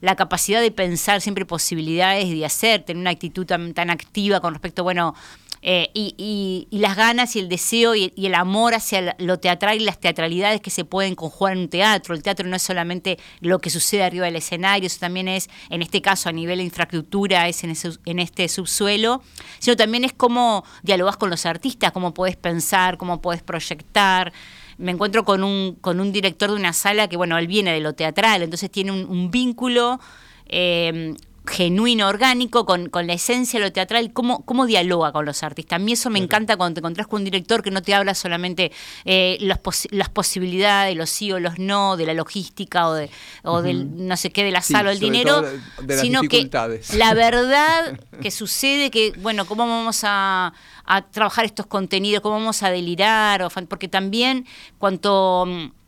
la, 0.00 0.16
capacidad 0.16 0.60
de 0.60 0.70
pensar 0.70 1.20
siempre 1.20 1.44
posibilidades 1.44 2.26
y 2.26 2.38
de 2.38 2.46
hacer, 2.46 2.82
tener 2.82 3.00
una 3.00 3.10
actitud 3.10 3.46
tan, 3.46 3.74
tan 3.74 3.90
activa 3.90 4.40
con 4.40 4.54
respecto, 4.54 4.84
bueno, 4.84 5.14
eh, 5.62 5.90
y, 5.92 6.66
las 6.70 6.96
ganas 6.96 7.36
y 7.36 7.40
el 7.40 7.48
deseo 7.48 7.94
y, 7.94 8.12
el 8.16 8.34
amor 8.34 8.74
hacia 8.74 9.14
lo 9.18 9.38
teatral 9.38 9.80
y 9.80 9.84
las 9.84 9.98
teatralidades 9.98 10.60
que 10.60 10.70
se 10.70 10.84
pueden 10.84 11.14
conjugar 11.14 11.52
en 11.52 11.60
un 11.60 11.68
teatro. 11.68 12.14
El 12.14 12.22
teatro 12.22 12.46
no 12.48 12.56
es 12.56 12.62
solamente 12.62 13.18
lo 13.40 13.58
que 13.58 13.68
sucede 13.68 14.02
arriba 14.02 14.24
del 14.26 14.36
escenario, 14.36 14.86
eso 14.86 14.98
también 15.00 15.28
es, 15.28 15.50
en 15.68 15.82
este 15.82 16.00
caso, 16.00 16.28
a 16.28 16.32
nivel 16.32 16.58
de 16.58 16.64
infraestructura, 16.64 17.48
es 17.48 17.62
en, 17.64 17.74
en 18.06 18.18
este 18.18 18.48
subsuelo, 18.48 19.22
sino 19.58 19.76
también 19.76 20.04
es 20.04 20.12
cómo 20.12 20.64
dialogas 20.82 21.16
con 21.16 21.28
los 21.28 21.44
artistas, 21.44 21.92
cómo 21.92 22.14
puedes 22.14 22.36
pensar, 22.36 22.96
cómo 22.96 23.20
puedes 23.20 23.42
proyectar 23.42 24.32
me 24.78 24.92
encuentro 24.92 25.24
con 25.24 25.44
un, 25.44 25.76
con 25.82 26.00
un 26.00 26.10
director 26.10 26.48
de 26.48 26.56
una 26.56 26.72
sala 26.72 27.06
que, 27.06 27.18
bueno, 27.18 27.36
él 27.36 27.46
viene 27.46 27.70
de 27.70 27.80
lo 27.80 27.92
teatral, 27.92 28.42
entonces 28.42 28.70
tiene 28.70 28.92
un, 28.92 29.30
vínculo 29.30 30.00
eh, 30.46 31.14
genuino, 31.46 32.06
orgánico, 32.06 32.66
con, 32.66 32.88
con, 32.88 33.06
la 33.06 33.14
esencia 33.14 33.58
de 33.58 33.66
lo 33.66 33.72
teatral, 33.72 34.12
cómo, 34.12 34.44
cómo 34.44 34.66
dialoga 34.66 35.12
con 35.12 35.24
los 35.24 35.42
artistas. 35.42 35.76
A 35.76 35.82
mí 35.82 35.92
eso 35.92 36.10
me 36.10 36.18
encanta 36.18 36.56
cuando 36.56 36.74
te 36.74 36.80
encontrás 36.80 37.06
con 37.06 37.20
un 37.20 37.24
director 37.24 37.62
que 37.62 37.70
no 37.70 37.82
te 37.82 37.94
habla 37.94 38.14
solamente 38.14 38.72
eh, 39.04 39.38
las 39.40 40.08
posibilidades, 40.10 40.96
los 40.96 41.10
sí 41.10 41.32
o 41.32 41.40
los 41.40 41.58
no, 41.58 41.96
de 41.96 42.06
la 42.06 42.14
logística 42.14 42.88
o, 42.88 42.94
de, 42.94 43.10
o 43.42 43.62
del 43.62 44.06
no 44.06 44.16
sé 44.16 44.30
qué, 44.30 44.44
de 44.44 44.50
la 44.50 44.62
sala 44.62 44.90
o 44.90 44.92
el 44.92 45.00
dinero, 45.00 45.44
sino 46.00 46.22
que 46.22 46.48
la 46.94 47.14
verdad 47.14 47.98
que 48.20 48.30
sucede, 48.30 48.90
que, 48.90 49.12
bueno, 49.18 49.46
cómo 49.46 49.66
vamos 49.66 50.02
a, 50.04 50.52
a 50.84 51.02
trabajar 51.02 51.44
estos 51.44 51.66
contenidos, 51.66 52.22
cómo 52.22 52.36
vamos 52.36 52.62
a 52.62 52.70
delirar, 52.70 53.42
o, 53.42 53.50
porque 53.50 53.88
también 53.88 54.46
cuanto 54.78 55.46
mm, 55.46 55.79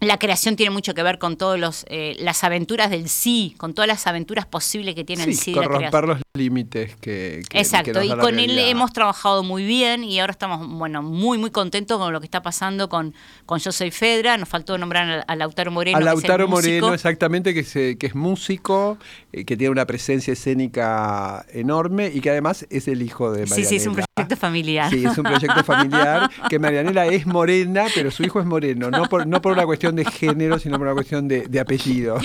la 0.00 0.18
creación 0.18 0.56
tiene 0.56 0.70
mucho 0.70 0.94
que 0.94 1.02
ver 1.02 1.18
con 1.18 1.36
todas 1.36 1.84
eh, 1.88 2.16
las 2.18 2.42
aventuras 2.42 2.90
del 2.90 3.08
sí, 3.08 3.54
con 3.58 3.74
todas 3.74 3.86
las 3.86 4.06
aventuras 4.06 4.46
posibles 4.46 4.94
que 4.94 5.04
tiene 5.04 5.24
el 5.24 5.34
sí. 5.34 5.52
Con 5.52 5.64
romper 5.64 6.04
los 6.04 6.18
límites 6.34 6.96
que, 6.96 7.42
que 7.48 7.58
Exacto, 7.58 8.02
y 8.02 8.08
con 8.16 8.38
él 8.38 8.58
hemos 8.58 8.92
trabajado 8.92 9.42
muy 9.42 9.64
bien 9.64 10.02
y 10.04 10.18
ahora 10.20 10.30
estamos 10.30 10.66
bueno 10.66 11.02
muy 11.02 11.36
muy 11.36 11.50
contentos 11.50 11.98
con 11.98 12.12
lo 12.12 12.20
que 12.20 12.26
está 12.26 12.42
pasando 12.42 12.88
con, 12.88 13.14
con 13.46 13.58
Yo 13.58 13.72
Soy 13.72 13.90
Fedra. 13.90 14.38
Nos 14.38 14.48
faltó 14.48 14.78
nombrar 14.78 15.24
a, 15.26 15.36
Lautaro 15.36 15.70
Moreno. 15.70 15.98
A 15.98 16.00
Lautaro 16.00 16.48
Moreno, 16.48 16.94
exactamente, 16.94 17.52
que, 17.52 17.64
se, 17.64 17.98
que 17.98 18.06
es 18.06 18.14
músico, 18.14 18.98
eh, 19.32 19.44
que 19.44 19.56
tiene 19.56 19.70
una 19.70 19.86
presencia 19.86 20.32
escénica 20.32 21.44
enorme 21.52 22.10
y 22.12 22.20
que 22.20 22.30
además 22.30 22.66
es 22.70 22.88
el 22.88 23.02
hijo 23.02 23.32
de 23.32 23.42
Marianela. 23.42 23.56
Sí, 23.56 23.64
sí, 23.64 23.76
es 23.76 23.86
un 23.86 23.94
proyecto 23.94 24.36
familiar. 24.36 24.90
Sí, 24.90 25.04
es 25.04 25.18
un 25.18 25.24
proyecto 25.24 25.64
familiar, 25.64 26.30
que 26.48 26.58
Marianela 26.58 27.06
es 27.06 27.26
morena, 27.26 27.86
pero 27.94 28.10
su 28.10 28.22
hijo 28.22 28.40
es 28.40 28.46
moreno, 28.46 28.90
no 28.90 29.04
por, 29.04 29.26
no 29.26 29.42
por 29.42 29.52
una 29.52 29.66
cuestión 29.66 29.89
de 29.96 30.04
género, 30.04 30.58
sino 30.58 30.78
por 30.78 30.86
una 30.86 30.94
cuestión 30.94 31.28
de, 31.28 31.60
apellido. 31.60 32.18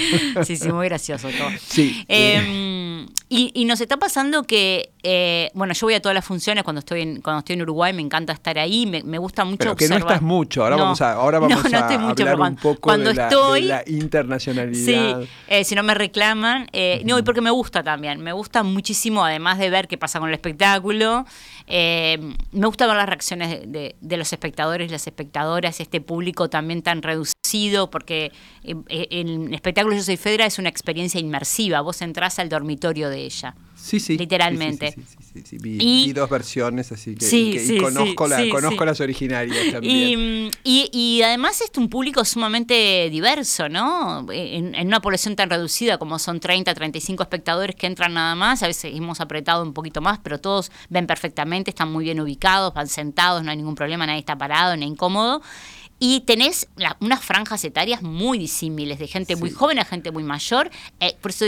Sí, 0.46 0.56
sí, 0.58 0.72
muy 0.72 0.88
gracioso 0.88 1.30
todo. 1.30 1.50
Sí. 1.68 2.06
Em, 2.08 2.95
y, 3.28 3.66
nos 3.66 3.82
está 3.82 3.98
pasando 3.98 4.44
que, 4.44 4.92
eh, 5.02 5.50
bueno, 5.56 5.74
yo 5.74 5.88
voy 5.88 5.96
a 5.96 6.02
todas 6.02 6.14
las 6.14 6.24
funciones 6.24 6.64
cuando 6.64 6.80
estoy 6.80 7.02
en, 7.02 7.22
cuando 7.22 7.40
estoy 7.40 7.56
en 7.56 7.64
Uruguay, 7.64 7.92
me 7.92 8.04
encanta 8.04 8.34
estar 8.34 8.60
ahí, 8.60 8.86
me, 8.86 9.18
gusta 9.18 9.44
mucho 9.46 9.58
Pero 9.58 9.76
que 9.76 9.90
no 9.90 9.98
estás 9.98 10.22
mucho, 10.22 10.64
ahora 10.64 10.76
vamos 10.76 11.02
a, 11.02 11.14
ahora 11.14 11.40
vamos 11.42 11.74
a 11.74 11.88
hablar 11.88 12.40
un 12.40 12.56
poco 12.56 12.82
cuando 12.82 13.10
de, 13.10 13.16
la, 13.16 13.24
estoy, 13.24 13.62
la 13.64 13.84
internacionalidad. 13.88 15.22
Sí, 15.22 15.28
eh, 15.48 15.64
si 15.64 15.74
no 15.74 15.82
me 15.82 15.96
reclaman, 15.96 16.68
eh, 16.72 17.02
no, 17.06 17.18
y 17.18 17.24
porque 17.24 17.42
me 17.42 17.50
gusta 17.50 17.82
también, 17.82 18.22
me 18.22 18.32
gusta 18.32 18.62
muchísimo, 18.62 19.26
además 19.26 19.58
de 19.58 19.72
ver 19.72 19.88
qué 19.88 19.98
pasa 19.98 20.20
con 20.20 20.30
el 20.30 20.36
espectáculo, 20.36 21.26
me 21.68 22.68
gusta 22.68 22.86
ver 22.86 22.96
las 22.96 23.10
reacciones 23.10 23.72
de, 23.72 23.96
de 24.00 24.18
los 24.18 24.32
espectadores 24.32 24.88
y 24.90 24.92
las 24.92 25.08
espectadoras, 25.08 25.80
este 25.80 26.00
público 26.00 26.48
también 26.50 26.84
tan 26.84 27.02
reducido, 27.02 27.90
porque 27.90 28.32
el 28.64 29.52
espectáculo 29.52 29.96
Yo 29.96 30.04
Soy 30.04 30.18
Fedra 30.18 30.46
es 30.46 30.60
una 30.60 30.70
experiencia 30.70 31.20
inmersiva, 31.20 31.82
vos 31.82 32.02
entras 32.04 32.38
al 32.38 32.50
dormitorio 32.50 33.10
de 33.10 33.15
ella. 33.24 33.56
Sí, 33.76 34.00
sí. 34.00 34.18
Literalmente. 34.18 34.96
Sí, 35.34 35.44
sí, 35.44 35.58
Vi, 35.60 36.12
dos 36.14 36.30
versiones, 36.30 36.92
así 36.92 37.14
que, 37.14 37.28
y 37.28 37.78
conozco, 37.78 38.28
la, 38.28 38.50
conozco 38.50 38.86
las 38.86 39.00
originarias 39.02 39.72
también. 39.72 40.50
Y, 40.64 40.90
y, 40.92 41.22
además 41.22 41.62
es 41.62 41.70
un 41.78 41.90
público 41.90 42.24
sumamente 42.26 43.10
diverso, 43.12 43.70
¿no? 43.70 44.26
En, 44.32 44.88
una 44.88 45.02
población 45.02 45.36
tan 45.36 45.50
reducida 45.50 45.98
como 45.98 46.18
son 46.20 46.40
30, 46.40 46.74
35 46.74 47.22
espectadores 47.22 47.76
que 47.76 47.86
entran 47.86 48.14
nada 48.14 48.34
más, 48.34 48.64
a 48.64 48.68
veces 48.68 48.96
hemos 48.96 49.20
apretado 49.22 49.62
un 49.62 49.74
poquito 49.74 50.02
más, 50.02 50.20
pero 50.20 50.40
todos 50.40 50.72
ven 50.90 51.06
perfectamente, 51.06 51.70
están 51.70 51.92
muy 51.92 52.06
bien 52.06 52.20
ubicados, 52.20 52.74
van 52.74 52.88
sentados, 52.88 53.44
no 53.44 53.52
hay 53.52 53.58
ningún 53.58 53.76
problema, 53.76 54.08
nadie 54.08 54.20
está 54.20 54.38
parado, 54.38 54.76
ni 54.78 54.86
incómodo. 54.86 55.42
Y 55.98 56.22
tenés 56.22 56.68
unas 57.00 57.24
franjas 57.24 57.64
etarias 57.64 58.02
muy 58.02 58.38
disímiles, 58.38 59.00
de 59.00 59.08
gente 59.08 59.36
muy 59.38 59.50
joven 59.50 59.80
a 59.80 59.86
gente 59.86 60.12
muy 60.12 60.24
mayor. 60.24 60.70
Eh, 61.00 61.16
por 61.22 61.32
eso, 61.32 61.46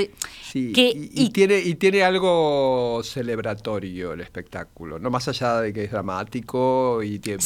que, 0.53 0.93
y, 0.95 1.29
tiene, 1.31 1.59
y 1.59 1.75
tiene 1.75 2.03
algo 2.03 3.01
celebratorio 3.03 4.13
el 4.13 4.21
espectáculo, 4.21 4.99
no 4.99 5.09
más 5.09 5.27
allá 5.27 5.61
de 5.61 5.73
que 5.73 5.83
es 5.83 5.91
dramático, 5.91 7.03
y 7.03 7.19
tiene, 7.19 7.43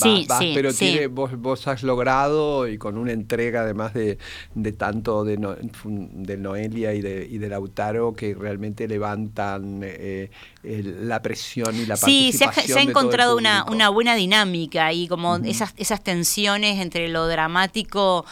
pero 0.54 0.74
tiene, 0.74 1.08
vos, 1.08 1.36
vos 1.38 1.68
has 1.68 1.82
logrado, 1.84 2.68
y 2.68 2.78
con 2.78 2.98
una 2.98 3.12
entrega 3.12 3.62
además 3.62 3.94
de, 3.94 4.20
de 4.54 4.72
tanto 4.72 5.24
de, 5.24 5.38
de 5.38 6.38
Noelia 6.38 6.94
y 6.94 7.02
de, 7.02 7.28
y 7.30 7.40
de 7.40 7.50
Lautaro, 7.50 8.14
que 8.14 8.36
realmente 8.36 8.88
levantan 8.88 9.82
eh, 9.84 10.30
la 10.64 11.22
presión 11.22 11.76
y 11.76 11.86
la 11.86 11.96
participación. 11.96 12.66
Sí, 12.66 12.74
se 12.74 12.80
ha, 12.80 12.82
encontrado 12.82 13.36
una, 13.36 13.66
una, 13.66 13.90
buena 13.90 14.16
dinámica 14.16 14.94
y 14.94 15.08
como 15.08 15.38
esas, 15.38 15.74
esas 15.78 16.04
tensiones 16.04 16.80
entre 16.80 17.08
lo 17.10 17.28
dramático 17.28 18.26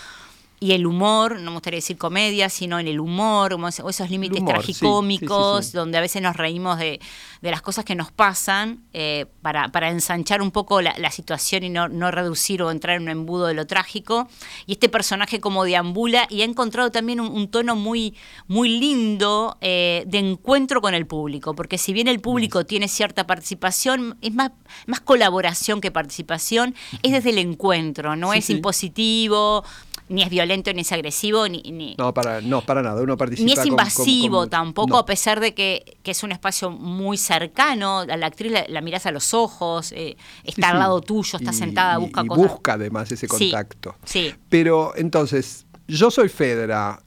y 0.59 0.73
el 0.73 0.85
humor, 0.85 1.39
no 1.39 1.51
me 1.51 1.55
gustaría 1.55 1.77
decir 1.77 1.97
comedia, 1.97 2.49
sino 2.49 2.79
en 2.79 2.87
el 2.87 2.99
humor, 2.99 3.53
o 3.53 3.67
esos 3.67 4.09
límites 4.09 4.43
tragicómicos, 4.43 5.71
donde 5.71 5.97
a 5.97 6.01
veces 6.01 6.21
nos 6.21 6.35
reímos 6.35 6.77
de, 6.77 6.99
las 7.41 7.61
cosas 7.61 7.85
que 7.85 7.95
nos 7.95 8.11
pasan, 8.11 8.83
eh, 8.93 9.25
para, 9.41 9.69
para, 9.69 9.89
ensanchar 9.89 10.41
un 10.41 10.51
poco 10.51 10.81
la, 10.81 11.11
situación 11.11 11.63
y 11.63 11.69
no, 11.69 11.87
no, 11.87 12.11
reducir 12.11 12.61
o 12.61 12.71
entrar 12.71 12.97
en 12.97 13.03
un 13.03 13.09
embudo 13.09 13.47
de 13.47 13.53
lo 13.53 13.65
trágico. 13.67 14.27
Y 14.65 14.73
este 14.73 14.89
personaje 14.89 15.39
como 15.39 15.63
deambula 15.63 16.27
y 16.29 16.41
ha 16.41 16.45
encontrado 16.45 16.91
también 16.91 17.19
un, 17.21 17.49
tono 17.49 17.75
muy, 17.75 18.15
muy 18.47 18.69
lindo 18.79 19.57
eh, 19.61 20.03
de 20.07 20.19
encuentro 20.19 20.81
con 20.81 20.93
el 20.93 21.07
público, 21.07 21.55
porque 21.55 21.77
si 21.77 21.93
bien 21.93 22.07
el 22.07 22.19
público 22.19 22.65
tiene 22.65 22.87
cierta 22.87 23.25
participación, 23.25 24.17
es 24.21 24.33
más, 24.33 24.51
más 24.87 24.99
colaboración 24.99 25.79
que 25.79 25.89
participación, 25.89 26.75
es 27.01 27.13
desde 27.13 27.29
el 27.29 27.37
encuentro, 27.37 28.15
no 28.15 28.33
es 28.33 28.49
impositivo 28.49 29.63
ni 30.09 30.23
es 30.23 30.29
violento, 30.29 30.73
ni 30.73 30.81
es 30.81 30.91
agresivo, 30.91 31.47
ni... 31.47 31.95
no, 31.97 32.13
para, 32.13 32.41
no, 32.41 32.61
para 32.61 32.81
nada, 32.81 33.01
uno 33.01 33.15
participa... 33.15 33.45
Ni 33.45 33.53
es 33.53 33.65
invasivo 33.65 34.47
tampoco, 34.47 34.97
a 34.97 35.05
pesar 35.05 35.39
de 35.39 35.53
que, 35.53 35.97
es 36.03 36.23
un 36.23 36.31
espacio 36.31 36.71
muy 36.71 37.17
cercano, 37.17 37.99
a 37.99 38.17
la 38.17 38.25
actriz 38.25 38.51
la, 38.67 38.81
miras 38.81 39.05
a 39.05 39.11
los 39.11 39.35
ojos, 39.35 39.91
eh, 39.91 40.17
está 40.43 40.69
al 40.69 40.79
lado 40.79 41.01
tuyo, 41.01 41.37
está 41.37 41.53
sentada, 41.53 41.99
busca 41.99 42.23
y 42.23 42.27
cosas. 42.27 42.51
busca 42.51 42.73
además 42.73 43.11
ese 43.11 43.27
contacto. 43.27 43.95
Sí. 44.03 44.33
Pero 44.49 44.93
entonces, 44.95 45.67
yo 45.87 46.09
soy 46.09 46.29
Fedra, 46.29 46.99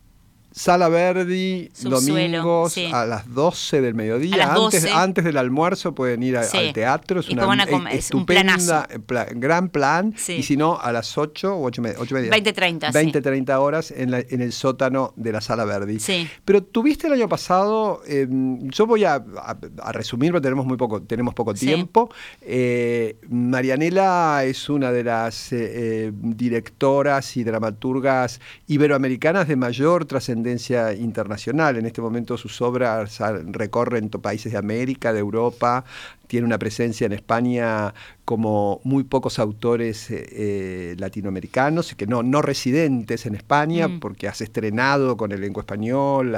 Sala 0.55 0.91
Verdi, 0.91 1.71
domingos 1.83 2.77
a 2.93 3.07
las 3.07 3.33
12 3.33 3.81
del 3.81 3.95
mediodía. 3.95 4.53
Antes, 4.53 4.85
antes 4.93 5.25
del 5.25 5.39
almuerzo 5.39 5.95
pueden 5.95 6.23
ir 6.23 6.37
al 6.37 6.73
teatro. 6.73 7.21
Es 7.21 7.29
una 7.31 7.91
estupenda, 7.91 8.87
gran 9.35 9.71
plan. 9.71 10.15
Y 10.29 10.43
si 10.43 10.57
no, 10.57 10.79
a 10.79 10.93
las 10.93 11.17
8 11.17 11.55
o 11.55 11.65
8 11.65 11.81
y 11.81 11.85
media. 11.85 12.31
20-30. 12.31 12.93
20-30 12.93 13.59
horas 13.59 13.91
en, 13.91 14.13
el 14.13 14.53
sótano 14.53 15.15
de 15.17 15.33
la 15.33 15.41
Sala 15.41 15.65
Verdi. 15.65 15.99
Pero 16.45 16.63
tuviste 16.63 17.07
el 17.07 17.15
año 17.15 17.29
pasado, 17.29 18.03
em, 18.07 18.69
yo 18.69 18.87
voy 18.87 19.05
a, 19.05 19.25
resumir, 19.93 20.33
porque 20.33 20.45
tenemos 20.45 20.67
muy 20.67 20.77
poco, 20.77 21.03
tenemos 21.03 21.35
poco 21.35 21.55
tiempo. 21.55 22.11
Eh, 22.43 23.17
Marianela 23.31 24.45
es 24.45 24.69
una 24.69 24.93
de 24.93 25.05
las 25.05 25.53
eh, 25.53 25.59
eh, 25.63 26.13
directoras 26.15 27.37
y 27.37 27.45
dramaturgas 27.45 28.41
iberoamericanas 28.67 29.49
de 29.49 29.57
mayor 29.57 30.05
trascendencia 30.05 30.42
internacional. 30.99 31.77
En 31.77 31.87
este 31.87 32.01
momento 32.01 32.37
sus 32.37 32.61
obras 32.63 33.19
recorren 33.47 34.11
países 34.11 34.53
de 34.53 34.59
América, 34.59 35.13
de 35.13 35.21
Europa, 35.21 35.85
tiene 36.33 36.47
una 36.47 36.59
presencia 36.59 37.05
en 37.05 37.13
España 37.13 37.93
como 38.25 38.81
muy 38.85 39.05
pocos 39.05 39.39
autores 39.39 40.11
eh, 40.11 40.27
eh, 40.33 40.97
latinoamericanos, 40.97 41.95
que 41.95 42.07
no, 42.07 42.23
no 42.23 42.41
residentes 42.41 43.27
en 43.27 43.35
España, 43.35 43.87
mm. 43.87 44.01
porque 44.01 44.29
has 44.29 44.41
estrenado 44.41 45.19
con 45.19 45.31
elenco 45.31 45.61
español. 45.61 46.35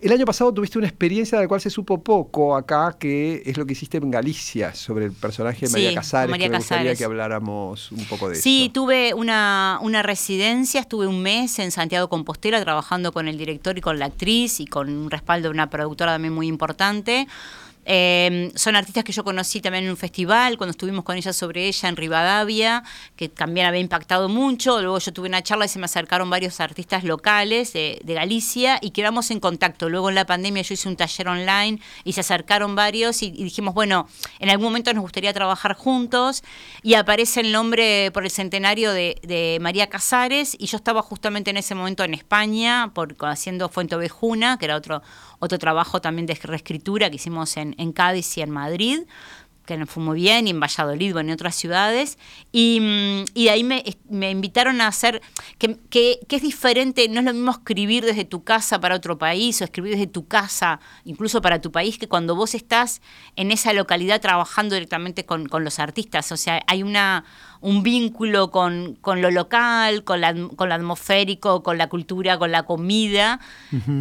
El 0.00 0.12
año 0.12 0.24
pasado 0.24 0.54
tuviste 0.54 0.78
una 0.78 0.86
experiencia 0.86 1.36
de 1.36 1.44
la 1.44 1.48
cual 1.48 1.60
se 1.60 1.68
supo 1.68 2.02
poco 2.02 2.56
acá, 2.56 2.96
que 2.98 3.42
es 3.44 3.58
lo 3.58 3.66
que 3.66 3.74
hiciste 3.74 3.98
en 3.98 4.10
Galicia, 4.10 4.74
sobre 4.74 5.04
el 5.04 5.12
personaje 5.12 5.66
de 5.66 5.72
María 5.72 5.94
Casares, 5.96 6.38
que 6.38 6.48
me 6.48 6.56
gustaría 6.56 6.94
que 6.94 7.04
habláramos 7.04 7.92
un 7.92 8.06
poco 8.06 8.30
de 8.30 8.36
eso. 8.36 8.42
Sí, 8.42 8.70
tuve 8.72 9.12
una, 9.12 9.78
una 9.82 10.02
residencia, 10.02 10.80
estuve 10.80 11.06
un 11.06 11.20
mes 11.20 11.58
en 11.58 11.72
Santiago 11.72 12.08
Compostela 12.08 12.58
trabajando 12.62 13.12
con 13.12 13.28
el 13.28 13.36
director 13.36 13.76
y 13.76 13.82
con 13.82 13.98
la 13.98 14.06
actriz 14.06 14.60
y 14.60 14.64
con 14.64 14.88
un 14.88 15.10
respaldo 15.10 15.48
de 15.48 15.52
una 15.52 15.68
productora 15.68 16.12
también 16.12 16.32
muy 16.32 16.46
importante. 16.46 17.26
Eh, 17.92 18.52
son 18.54 18.76
artistas 18.76 19.02
que 19.02 19.10
yo 19.10 19.24
conocí 19.24 19.60
también 19.60 19.82
en 19.82 19.90
un 19.90 19.96
festival, 19.96 20.56
cuando 20.56 20.70
estuvimos 20.70 21.02
con 21.02 21.16
ella 21.16 21.32
sobre 21.32 21.66
ella 21.66 21.88
en 21.88 21.96
Rivadavia, 21.96 22.84
que 23.16 23.28
también 23.28 23.66
había 23.66 23.80
impactado 23.80 24.28
mucho. 24.28 24.80
Luego 24.80 25.00
yo 25.00 25.12
tuve 25.12 25.28
una 25.28 25.42
charla 25.42 25.64
y 25.64 25.68
se 25.68 25.80
me 25.80 25.86
acercaron 25.86 26.30
varios 26.30 26.60
artistas 26.60 27.02
locales 27.02 27.72
de, 27.72 28.00
Galicia 28.06 28.78
y 28.80 28.90
quedamos 28.90 29.32
en 29.32 29.40
contacto. 29.40 29.88
Luego 29.88 30.08
en 30.08 30.14
la 30.14 30.24
pandemia 30.24 30.62
yo 30.62 30.74
hice 30.74 30.88
un 30.88 30.94
taller 30.94 31.26
online 31.26 31.80
y 32.04 32.12
se 32.12 32.20
acercaron 32.20 32.76
varios 32.76 33.24
y, 33.24 33.32
dijimos, 33.32 33.74
bueno, 33.74 34.06
en 34.38 34.50
algún 34.50 34.66
momento 34.66 34.92
nos 34.94 35.02
gustaría 35.02 35.32
trabajar 35.32 35.74
juntos 35.74 36.44
y 36.84 36.94
aparece 36.94 37.40
el 37.40 37.50
nombre 37.50 38.12
por 38.12 38.22
el 38.22 38.30
centenario 38.30 38.92
de, 38.92 39.58
María 39.60 39.88
Casares 39.88 40.56
y 40.58 40.66
yo 40.66 40.76
estaba 40.76 41.02
justamente 41.02 41.50
en 41.50 41.56
ese 41.56 41.74
momento 41.74 42.04
en 42.04 42.14
España 42.14 42.92
por, 42.94 43.16
haciendo 43.22 43.68
Fuente 43.68 43.96
Ovejuna, 43.96 44.58
que 44.58 44.66
era 44.66 44.76
otro, 44.76 45.02
otro 45.40 45.58
trabajo 45.58 46.00
también 46.00 46.26
de 46.26 46.34
reescritura 46.34 47.10
que 47.10 47.16
hicimos 47.16 47.56
en, 47.56 47.74
en 47.80 47.92
Cádiz 47.92 48.36
y 48.36 48.42
en 48.42 48.50
Madrid 48.50 49.00
que 49.74 49.78
nos 49.78 49.88
fue 49.88 50.02
muy 50.02 50.20
bien, 50.20 50.46
y 50.46 50.50
en 50.50 50.58
Valladolid, 50.58 51.12
bueno, 51.12 51.28
en 51.28 51.34
otras 51.34 51.54
ciudades, 51.54 52.18
y, 52.50 52.80
mm, 52.80 53.24
y 53.34 53.44
de 53.44 53.50
ahí 53.50 53.64
me, 53.64 53.84
me, 54.08 54.30
invitaron 54.30 54.80
a 54.80 54.88
hacer, 54.88 55.22
que, 55.58 55.78
que, 55.88 56.18
es 56.28 56.42
diferente, 56.42 57.08
no 57.08 57.20
es 57.20 57.26
lo 57.26 57.32
mismo 57.32 57.52
escribir 57.52 58.04
desde 58.04 58.24
tu 58.24 58.42
casa 58.42 58.80
para 58.80 58.96
otro 58.96 59.16
país, 59.16 59.60
o 59.60 59.64
escribir 59.64 59.92
desde 59.92 60.08
tu 60.08 60.26
casa, 60.26 60.80
incluso 61.04 61.40
para 61.40 61.60
tu 61.60 61.70
país, 61.70 61.98
que 61.98 62.08
cuando 62.08 62.34
vos 62.34 62.54
estás 62.54 63.00
en 63.36 63.52
esa 63.52 63.72
localidad 63.72 64.20
trabajando 64.20 64.74
directamente 64.74 65.24
con, 65.24 65.46
con 65.46 65.62
los 65.62 65.78
artistas, 65.78 66.32
o 66.32 66.36
sea, 66.36 66.60
hay 66.66 66.82
una 66.82 67.24
un 67.60 67.82
vínculo 67.82 68.50
con, 68.50 68.96
con 69.00 69.20
lo 69.20 69.30
local, 69.30 70.02
con, 70.04 70.20
la, 70.20 70.34
con 70.56 70.68
lo 70.68 70.74
atmosférico, 70.74 71.62
con 71.62 71.76
la 71.76 71.88
cultura, 71.88 72.38
con 72.38 72.50
la 72.50 72.62
comida, 72.62 73.40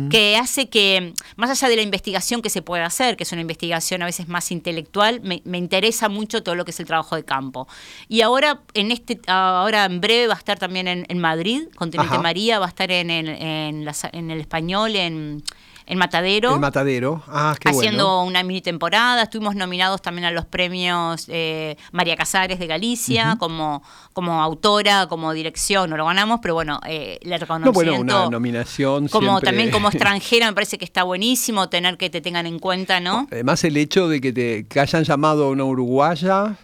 que 0.10 0.38
hace 0.38 0.70
que, 0.70 1.14
más 1.36 1.50
allá 1.50 1.68
de 1.68 1.76
la 1.76 1.82
investigación 1.82 2.42
que 2.42 2.50
se 2.50 2.62
puede 2.62 2.84
hacer, 2.84 3.18
que 3.18 3.24
es 3.24 3.32
una 3.32 3.42
investigación 3.42 4.02
a 4.02 4.06
veces 4.06 4.28
más 4.28 4.52
intelectual, 4.52 5.20
me, 5.22 5.42
me 5.44 5.58
interesa 5.60 6.10
mucho 6.10 6.42
todo 6.42 6.56
lo 6.56 6.66
que 6.66 6.72
es 6.72 6.80
el 6.80 6.88
trabajo 6.88 7.16
de 7.16 7.24
campo. 7.24 7.68
Y 8.08 8.22
ahora, 8.22 8.62
en 8.74 8.92
este, 8.92 9.20
ahora 9.28 9.86
en 9.86 10.02
breve 10.02 10.28
va 10.28 10.34
a 10.34 10.38
estar 10.38 10.58
también 10.58 10.88
en, 10.88 11.06
en 11.08 11.20
Madrid, 11.20 11.68
con 11.76 11.92
Teniente 11.92 12.18
María, 12.18 12.58
va 12.60 12.66
a 12.66 12.70
estar 12.70 12.90
en, 12.92 13.12
en, 13.12 13.28
en, 13.28 13.88
en 14.14 14.32
el 14.32 14.40
español, 14.40 14.96
en 14.96 15.44
el 15.90 15.98
Matadero. 15.98 16.54
El 16.54 16.60
Matadero, 16.60 17.24
ah, 17.28 17.56
qué 17.60 17.70
Haciendo 17.70 18.22
una 18.22 18.44
mini 18.44 18.62
temporada. 18.62 19.24
Estuvimos 19.24 19.56
nominados 19.56 20.04
también 20.04 20.26
a 20.26 20.32
los 20.32 20.46
premios 20.46 21.26
eh, 21.30 21.78
María 21.92 22.16
Casares 22.16 22.60
de 22.60 22.68
Galicia 22.68 23.38
como, 23.40 23.82
como 24.14 24.40
autora, 24.40 25.08
como 25.08 25.34
dirección. 25.34 25.90
No 25.90 25.98
lo 25.98 26.06
ganamos, 26.06 26.42
pero 26.44 26.54
bueno, 26.54 26.80
eh, 26.86 27.18
le 27.24 27.40
reconocimiento. 27.40 27.92
No, 27.92 27.98
bueno, 27.98 28.22
una 28.22 28.30
nominación. 28.30 29.08
Como 29.08 29.42
también 29.42 29.72
como 29.72 29.88
extranjera 29.90 30.46
me 30.46 30.54
parece 30.54 30.78
que 30.78 30.86
está 30.86 31.02
buenísimo 31.02 31.70
tener 31.70 31.98
que 31.98 32.12
te 32.12 32.22
tengan 32.22 32.46
en 32.46 32.60
cuenta, 32.60 33.00
¿no? 33.00 33.28
Además 33.32 33.64
el 33.64 33.76
hecho 33.76 34.08
de 34.08 34.22
que 34.22 34.32
te 34.32 34.80
hayan 34.80 35.04
llamado 35.04 35.46
a 35.46 35.50
una 35.50 35.64
uruguaya 35.64 36.56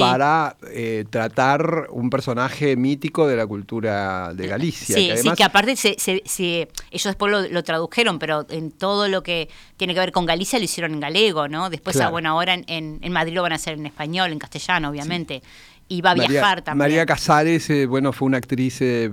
para 0.00 0.56
eh, 0.72 1.04
tratar 1.08 1.86
un 1.90 2.10
personaje 2.10 2.74
mítico 2.74 3.28
de 3.28 3.36
la 3.36 3.46
cultura 3.46 4.34
de 4.34 4.48
Galicia. 4.48 4.96
Sí, 4.96 5.08
que 5.08 5.16
sí, 5.18 5.30
que 5.36 5.44
aparte 5.44 5.76
se, 5.76 5.96
ellos 5.96 7.04
después 7.04 7.30
lo, 7.30 7.42
lo 7.42 7.62
tradujeron, 7.62 8.18
pero 8.18 8.44
en 8.50 8.71
todo 8.72 9.08
lo 9.08 9.22
que 9.22 9.48
tiene 9.76 9.94
que 9.94 10.00
ver 10.00 10.12
con 10.12 10.26
Galicia 10.26 10.58
lo 10.58 10.64
hicieron 10.64 10.92
en 10.94 11.00
galego, 11.00 11.48
¿no? 11.48 11.70
Después, 11.70 12.00
a 12.00 12.10
buena 12.10 12.34
hora 12.34 12.54
en, 12.54 12.64
en, 12.66 13.12
Madrid 13.12 13.34
lo 13.34 13.42
van 13.42 13.52
a 13.52 13.56
hacer 13.56 13.74
en 13.74 13.86
español, 13.86 14.32
en 14.32 14.38
castellano, 14.38 14.90
obviamente. 14.90 15.42
Y 15.88 16.00
va 16.00 16.12
a 16.12 16.14
viajar 16.14 16.62
también. 16.62 16.78
María 16.78 17.04
Casares, 17.04 17.68
eh, 17.68 17.84
bueno, 17.84 18.14
fue 18.14 18.26
una 18.26 18.38
actriz 18.38 18.80
eh, 18.80 19.10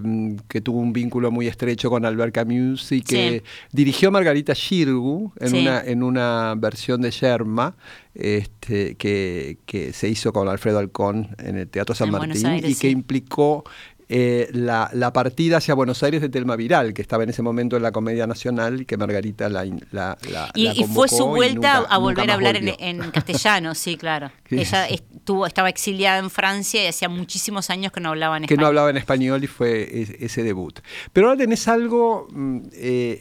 que 0.48 0.62
tuvo 0.62 0.80
un 0.80 0.94
vínculo 0.94 1.30
muy 1.30 1.48
estrecho 1.48 1.90
con 1.90 2.06
Albert 2.06 2.34
Camus 2.34 2.92
y 2.94 3.02
que 3.02 3.44
dirigió 3.74 4.12
Margarita 4.12 4.54
Shirgu 4.56 5.34
en, 5.42 5.56
una, 5.56 5.82
en 5.82 6.04
una 6.04 6.54
versión 6.56 7.02
de 7.02 7.12
Yerma 7.12 7.76
este, 8.14 8.96
que, 8.96 9.58
que, 9.66 9.92
se 9.92 10.08
hizo 10.08 10.32
con 10.32 10.48
Alfredo 10.48 10.80
Alcón 10.80 11.36
en 11.40 11.58
el 11.58 11.68
Teatro 11.68 11.94
San 11.96 12.12
Martín 12.12 12.62
y 12.64 12.76
que 12.76 12.90
implicó 12.90 13.66
eh, 14.12 14.50
la, 14.54 15.14
partida 15.14 15.58
hacia 15.58 15.76
Buenos 15.76 16.02
Aires 16.02 16.20
de 16.22 16.30
Telma 16.30 16.56
Viral, 16.56 16.96
que 16.96 17.02
estaba 17.04 17.22
en 17.22 17.30
ese 17.30 17.44
momento 17.44 17.78
en 17.78 17.84
la 17.84 17.92
Comedia 17.92 18.26
Nacional 18.26 18.82
y 18.82 18.86
que 18.86 18.98
Margarita 18.98 19.50
la, 19.50 19.66
la, 19.92 20.18
y, 20.56 20.84
fue 20.86 21.08
su 21.08 21.28
vuelta 21.28 21.86
a 21.88 21.98
volver 22.00 22.32
a 22.32 22.34
hablar 22.34 22.56
en, 22.58 23.12
castellano, 23.12 23.76
sí, 23.76 23.98
claro. 23.98 24.32
Ella 24.50 24.88
estuvo, 24.88 25.46
estaba 25.46 25.70
exiliada 25.70 26.18
en 26.18 26.32
Francia 26.32 26.84
y 26.84 26.88
hacía 26.88 27.08
muchísimos 27.08 27.70
años 27.70 27.92
que 27.92 28.00
no 28.00 28.10
hablaba 28.10 28.38
en 28.38 28.46
español. 28.46 28.58
Que 28.58 28.62
no 28.62 28.68
hablaba 28.68 28.90
en 28.90 28.98
español 28.98 29.44
y 29.44 29.48
fue 29.48 30.08
ese 30.20 30.42
debut. 30.42 30.80
Pero 31.14 31.28
ahora 31.28 31.38
tenés 31.38 31.68
algo 31.68 32.28
mm, 32.32 32.60
eh, 32.74 33.20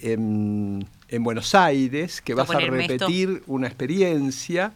en, 1.11 1.23
Buenos 1.23 1.55
Aires 1.55 2.23
que 2.23 2.33
vas 2.33 2.49
a 2.49 2.61
repetir 2.61 3.43
una 3.47 3.67
experiencia. 3.67 4.73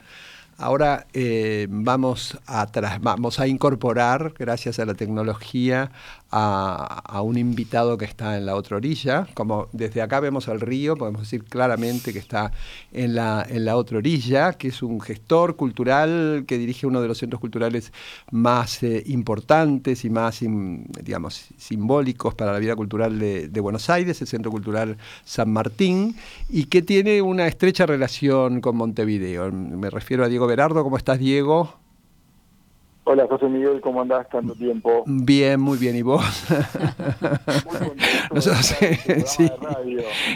Ahora 0.58 1.06
eh, 1.12 1.66
vamos, 1.70 2.38
a 2.46 2.66
vamos 3.00 3.40
a 3.40 3.46
incorporar, 3.46 4.34
gracias 4.38 4.78
a 4.78 4.84
la 4.84 4.94
tecnología, 4.94 5.90
a, 6.32 7.20
un 7.22 7.36
invitado 7.36 7.98
que 7.98 8.06
está 8.06 8.38
en 8.38 8.46
la 8.46 8.56
otra 8.56 8.78
orilla. 8.78 9.26
Como 9.34 9.68
desde 9.72 10.00
acá 10.00 10.18
vemos 10.20 10.48
el 10.48 10.60
río, 10.60 10.96
podemos 10.96 11.22
decir 11.22 11.44
claramente 11.44 12.12
que 12.12 12.18
está 12.18 12.52
en 12.92 13.14
la, 13.14 13.46
en 13.48 13.64
la 13.66 13.76
otra 13.76 13.98
orilla, 13.98 14.54
que 14.54 14.68
es 14.68 14.82
un 14.82 15.00
gestor 15.00 15.56
cultural 15.56 16.44
que 16.46 16.58
dirige 16.58 16.86
uno 16.86 17.02
de 17.02 17.08
los 17.08 17.18
centros 17.18 17.40
culturales 17.40 17.92
más 18.30 18.82
eh, 18.82 19.02
importantes 19.06 20.04
y 20.04 20.10
más, 20.10 20.40
digamos, 20.40 21.48
simbólicos 21.58 22.34
para 22.34 22.52
la 22.52 22.58
vida 22.58 22.74
cultural 22.74 23.18
de, 23.18 23.48
de, 23.48 23.60
Buenos 23.60 23.90
Aires, 23.90 24.20
el 24.20 24.26
Centro 24.26 24.50
Cultural 24.50 24.96
San 25.24 25.52
Martín, 25.52 26.16
y 26.48 26.64
que 26.64 26.82
tiene 26.82 27.22
una 27.22 27.46
estrecha 27.46 27.86
relación 27.86 28.60
con 28.60 28.76
Montevideo. 28.76 29.52
Me 29.52 29.90
refiero 29.90 30.24
a 30.24 30.28
Diego 30.28 30.46
Berardo. 30.46 30.82
¿Cómo 30.82 30.96
estás, 30.96 31.18
Diego? 31.18 31.81
Hola 33.04 33.26
José 33.28 33.46
Miguel, 33.46 33.80
¿cómo 33.80 34.00
andás 34.00 34.28
tanto 34.28 34.54
tiempo? 34.54 35.02
Bien, 35.06 35.60
muy 35.60 35.76
bien, 35.76 35.96
¿y 35.96 36.02
vos? 36.02 36.24
Nosotros, 38.32 38.64
sí. 39.26 39.48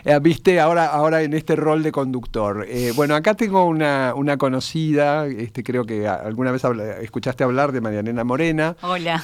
Eh, 0.04 0.18
Viste, 0.20 0.58
ahora, 0.58 0.86
ahora 0.86 1.22
en 1.22 1.32
este 1.34 1.54
rol 1.54 1.84
de 1.84 1.92
conductor. 1.92 2.66
Eh, 2.68 2.92
bueno, 2.96 3.14
acá 3.14 3.34
tengo 3.34 3.64
una, 3.66 4.14
una 4.16 4.36
conocida, 4.36 5.26
este, 5.26 5.62
creo 5.62 5.84
que 5.84 6.08
alguna 6.08 6.50
vez 6.50 6.64
escuchaste 7.02 7.44
hablar 7.44 7.70
de 7.70 7.80
Marianela 7.80 8.24
Morena. 8.24 8.74
Hola, 8.82 9.22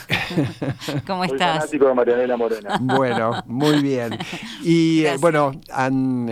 ¿cómo 1.06 1.24
Soy 1.24 1.32
estás? 1.34 1.58
fanático 1.58 1.88
de 1.88 1.94
Marianela 1.94 2.36
Morena. 2.36 2.78
Bueno, 2.80 3.42
muy 3.46 3.82
bien. 3.82 4.18
Y 4.62 5.04
eh, 5.04 5.16
bueno, 5.20 5.50
han, 5.72 6.28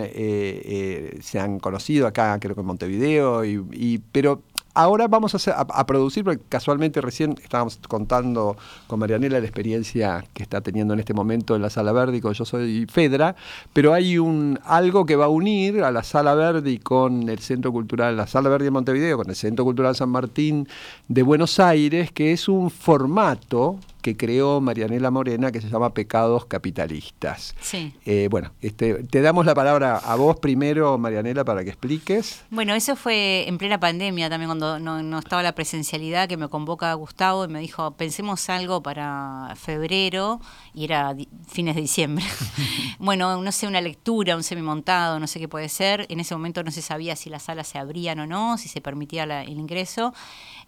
se 1.21 1.39
han 1.41 1.59
conocido 1.59 2.07
acá, 2.07 2.37
creo 2.39 2.55
que 2.55 2.61
en 2.61 2.67
Montevideo, 2.67 3.43
y, 3.43 3.61
y 3.73 3.97
pero 4.13 4.43
Ahora 4.73 5.07
vamos 5.09 5.35
a, 5.47 5.85
producir, 5.85 6.23
porque 6.23 6.41
casualmente 6.47 7.01
recién 7.01 7.35
estábamos 7.43 7.77
contando 7.89 8.55
con 8.87 8.99
Marianela 8.99 9.39
la 9.39 9.45
experiencia 9.45 10.23
que 10.33 10.43
está 10.43 10.61
teniendo 10.61 10.93
en 10.93 11.01
este 11.01 11.13
momento 11.13 11.57
en 11.57 11.61
la 11.61 11.69
Sala 11.69 11.91
Verde 11.91 12.17
y 12.17 12.21
con 12.21 12.33
Yo 12.33 12.45
Soy 12.45 12.85
Fedra, 12.89 13.35
pero 13.73 13.93
hay 13.93 14.17
un 14.17 14.59
algo 14.63 15.05
que 15.05 15.17
va 15.17 15.25
a 15.25 15.29
unir 15.29 15.83
a 15.83 15.91
la 15.91 16.03
Sala 16.03 16.35
Verde 16.35 16.71
y 16.71 16.77
con 16.77 17.27
el 17.27 17.39
Centro 17.39 17.73
Cultural, 17.73 18.15
la 18.15 18.27
Sala 18.27 18.47
Verde 18.47 18.65
de 18.65 18.71
Montevideo, 18.71 19.17
con 19.17 19.29
el 19.29 19.35
Centro 19.35 19.65
Cultural 19.65 19.93
San 19.93 20.09
Martín 20.09 20.67
de 21.09 21.23
Buenos 21.23 21.59
Aires, 21.59 22.11
que 22.13 22.31
es 22.31 22.47
un 22.47 22.71
formato 22.71 23.77
que 24.01 24.17
creó 24.17 24.59
Marianela 24.61 25.11
Morena 25.11 25.51
que 25.51 25.61
se 25.61 25.69
llama 25.69 25.93
Pecados 25.93 26.45
Capitalistas. 26.45 27.55
Sí. 27.61 27.93
Eh, 28.05 28.27
bueno, 28.29 28.51
este, 28.61 29.03
te 29.03 29.21
damos 29.21 29.45
la 29.45 29.55
palabra 29.55 29.97
a 29.97 30.15
vos 30.15 30.39
primero, 30.39 30.97
Marianela, 30.97 31.45
para 31.45 31.63
que 31.63 31.69
expliques. 31.69 32.43
Bueno, 32.49 32.73
eso 32.73 32.95
fue 32.95 33.47
en 33.47 33.57
plena 33.57 33.79
pandemia 33.79 34.29
también, 34.29 34.49
cuando 34.49 34.79
no, 34.79 35.19
estaba 35.19 35.43
la 35.43 35.53
presencialidad, 35.53 36.27
que 36.27 36.37
me 36.37 36.49
convoca 36.49 36.93
Gustavo 36.93 37.45
y 37.45 37.47
me 37.47 37.59
dijo, 37.59 37.91
pensemos 37.91 38.49
algo 38.49 38.81
para 38.83 39.53
febrero, 39.55 40.41
y 40.73 40.85
era 40.85 41.15
fines 41.47 41.75
de 41.75 41.81
diciembre. 41.81 42.25
bueno, 42.99 43.41
no 43.41 43.51
sé, 43.51 43.67
una 43.67 43.81
lectura, 43.81 44.35
un 44.35 44.43
semimontado, 44.43 45.19
no 45.19 45.27
sé 45.27 45.39
qué 45.39 45.47
puede 45.47 45.69
ser. 45.69 46.05
En 46.09 46.19
ese 46.19 46.35
momento 46.35 46.63
no 46.63 46.71
se 46.71 46.81
sabía 46.81 47.15
si 47.15 47.29
las 47.29 47.43
salas 47.43 47.67
se 47.67 47.77
abrían 47.77 48.19
o 48.19 48.27
no, 48.27 48.57
si 48.57 48.67
se 48.67 48.81
permitía 48.81 49.23
el 49.23 49.59
ingreso. 49.59 50.13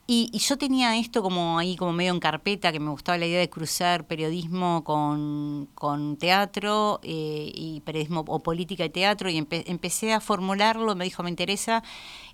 Y, 0.05 0.37
yo 0.37 0.57
tenía 0.57 0.97
esto 0.97 1.23
como 1.23 1.57
ahí, 1.57 1.77
como 1.77 1.93
medio 1.93 2.11
en 2.11 2.19
carpeta, 2.19 2.73
que 2.73 2.79
me 2.81 2.91
gustaba 2.91 3.17
la 3.17 3.25
idea 3.25 3.39
de 3.39 3.49
cruzar 3.49 4.05
periodismo 4.05 4.83
con, 4.83 5.69
con 5.75 6.17
teatro 6.17 6.99
eh, 7.03 7.51
y 7.55 7.79
periodismo 7.81 8.25
o 8.27 8.39
política 8.43 8.83
y 8.83 8.89
teatro, 8.89 9.29
y 9.29 9.37
empecé 9.37 10.11
a 10.11 10.19
formularlo, 10.19 10.93
me 10.95 11.05
dijo, 11.05 11.23
me 11.23 11.29
interesa, 11.29 11.83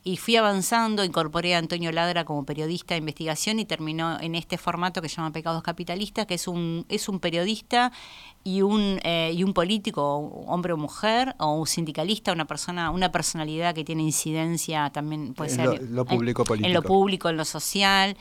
y 0.04 0.18
fui 0.18 0.36
avanzando, 0.38 1.04
incorporé 1.04 1.56
a 1.56 1.58
Antonio 1.58 1.92
Ladra 1.92 2.26
como 2.26 2.46
periodista 2.46 2.94
de 2.94 3.00
investigación 3.00 3.60
y 3.60 3.66
terminó 3.66 4.20
en 4.20 4.36
este 4.36 4.58
formato 4.58 5.02
que 5.02 5.10
se 5.10 5.18
llama 5.18 5.32
Pecados 5.32 5.62
Capitalistas, 5.62 6.26
que 6.26 6.36
es 6.36 6.48
un, 6.48 6.86
es 6.90 7.10
un 7.10 7.20
periodista 7.20 7.92
y 8.44 8.62
un, 8.62 9.00
eh, 9.04 9.32
y 9.36 9.44
un 9.44 9.54
político, 9.54 10.18
hombre 10.48 10.74
o 10.74 10.78
mujer, 10.78 11.36
o 11.40 11.54
un 11.54 11.68
sindicalista, 11.68 12.32
una 12.32 12.46
persona, 12.46 12.92
una 12.92 13.12
personalidad 13.12 13.76
que 13.76 13.84
tiene 13.84 14.04
incidencia 14.04 14.90
también 14.90 15.34
puede 15.34 15.50
ser 15.50 15.82
lo, 15.90 16.06
público 16.06 16.46
político. 16.46 16.68
en 16.68 16.74
lo 16.74 16.82
público, 16.82 17.30
en 17.30 17.38
lo 17.38 17.46
social. 17.46 18.18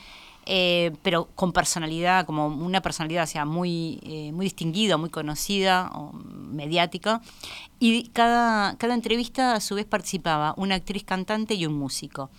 Eh, 0.51 0.93
pero 1.03 1.29
con 1.35 1.53
personalidad, 1.53 2.25
como 2.25 2.47
una 2.47 2.81
personalidad 2.81 3.25
o 3.25 3.27
sea, 3.27 3.45
muy, 3.45 3.99
eh, 4.01 4.31
muy 4.31 4.47
distinguida, 4.47 4.97
muy 4.97 5.11
conocida, 5.11 5.91
mediática. 6.11 7.21
Y 7.77 8.07
cada, 8.13 8.75
cada 8.77 8.95
entrevista 8.95 9.53
a 9.53 9.59
su 9.59 9.75
vez 9.75 9.85
participaba 9.85 10.55
una 10.57 10.73
actriz 10.73 11.03
cantante 11.03 11.53
y 11.53 11.67
un 11.67 11.75
músico. 11.75 12.31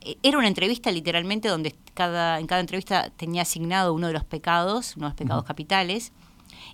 Eh, 0.00 0.16
era 0.24 0.36
una 0.36 0.48
entrevista 0.48 0.90
literalmente 0.90 1.46
donde 1.46 1.76
cada, 1.94 2.40
en 2.40 2.48
cada 2.48 2.60
entrevista 2.60 3.10
tenía 3.10 3.42
asignado 3.42 3.94
uno 3.94 4.08
de 4.08 4.14
los 4.14 4.24
pecados, 4.24 4.96
uno 4.96 5.06
de 5.06 5.10
los 5.10 5.16
pecados 5.16 5.44
capitales, 5.44 6.10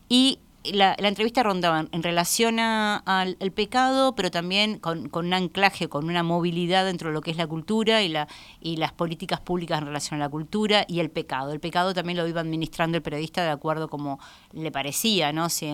y 0.08 0.38
la, 0.64 0.94
entrevista 0.98 1.42
rondaba 1.42 1.86
en 1.90 2.02
relación 2.02 2.58
al, 2.58 3.36
pecado, 3.54 4.14
pero 4.14 4.30
también 4.30 4.78
con, 4.78 5.10
un 5.12 5.32
anclaje, 5.32 5.88
con 5.88 6.04
una 6.04 6.22
movilidad 6.22 6.84
dentro 6.84 7.08
de 7.08 7.14
lo 7.14 7.22
que 7.22 7.30
es 7.30 7.36
la 7.36 7.46
cultura 7.46 8.02
y, 8.02 8.08
la, 8.08 8.28
y 8.60 8.76
las 8.76 8.92
políticas 8.92 9.40
públicas 9.40 9.80
en 9.80 9.86
relación 9.86 10.20
a 10.20 10.24
la 10.24 10.28
cultura 10.28 10.84
y 10.86 11.00
el 11.00 11.10
pecado. 11.10 11.52
El 11.52 11.60
pecado 11.60 11.94
también 11.94 12.18
lo 12.18 12.28
iba 12.28 12.40
administrando 12.40 12.96
el 12.96 13.02
periodista 13.02 13.42
de 13.42 13.50
acuerdo 13.50 13.88
como 13.88 14.20
le 14.52 14.70
parecía, 14.70 15.32
¿no? 15.32 15.48
Si, 15.48 15.66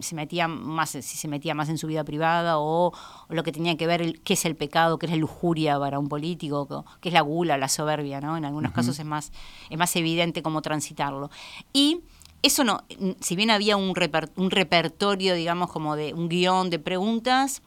se 0.00 0.14
metía 0.14 0.48
más, 0.48 0.90
si 0.90 1.02
se 1.02 1.28
metía 1.28 1.54
más 1.54 1.68
en 1.68 1.76
su 1.76 1.86
vida 1.86 2.04
privada 2.04 2.58
o, 2.58 2.92
lo 3.28 3.42
que 3.42 3.52
tenía 3.52 3.76
que 3.76 3.86
ver 3.86 4.20
qué 4.20 4.32
es 4.32 4.44
el 4.44 4.56
pecado, 4.56 4.98
qué 4.98 5.06
es 5.06 5.12
la 5.12 5.18
lujuria 5.18 5.78
para 5.78 5.98
un 5.98 6.08
político, 6.08 6.84
qué 7.00 7.10
es 7.10 7.12
la 7.12 7.20
gula, 7.20 7.58
la 7.58 7.68
soberbia, 7.68 8.20
¿no? 8.20 8.36
En 8.36 8.44
algunos 8.44 8.72
casos 8.72 8.98
es 8.98 9.04
más, 9.04 9.32
es 9.68 9.78
más 9.78 9.94
evidente 9.96 10.42
cómo 10.42 10.62
transitarlo. 10.62 11.30
Y 11.72 12.00
eso 12.42 12.64
no, 12.64 12.84
si 13.20 13.36
bien 13.36 13.50
había 13.50 13.76
un, 13.76 13.94
un 14.36 14.50
repertorio, 14.50 15.34
digamos, 15.34 15.70
como 15.70 15.96
de 15.96 16.14
un 16.14 16.28
guion 16.28 16.70
de 16.70 16.78
preguntas, 16.78 17.62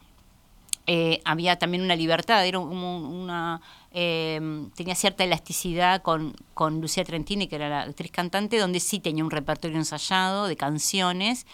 eh, 0.86 1.22
había 1.24 1.58
también 1.58 1.82
una 1.82 1.96
libertad, 1.96 2.44
era 2.46 2.58
una, 2.58 3.62
eh, 3.92 4.68
tenía 4.74 4.94
cierta 4.94 5.24
elasticidad 5.24 6.02
con, 6.02 6.34
con 6.52 6.80
Lucía 6.80 7.04
Trentini, 7.04 7.46
que 7.46 7.56
era 7.56 7.68
la 7.68 7.80
actriz 7.82 8.10
cantante, 8.10 8.58
donde 8.58 8.80
sí 8.80 9.00
tenía 9.00 9.24
un 9.24 9.30
repertorio 9.30 9.78
ensayado 9.78 10.46
de 10.46 10.56
canciones 10.56 11.46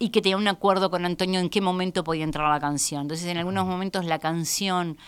y 0.00 0.10
que 0.10 0.22
tenía 0.22 0.36
un 0.36 0.48
acuerdo 0.48 0.90
con 0.90 1.04
Antonio 1.04 1.38
en 1.38 1.50
qué 1.50 1.60
momento 1.60 2.02
podía 2.02 2.24
entrar 2.24 2.50
la 2.50 2.60
canción. 2.60 3.02
Entonces, 3.02 3.26
en 3.26 3.36
algunos 3.36 3.66
momentos 3.66 4.04
la 4.04 4.18
canción 4.18 4.98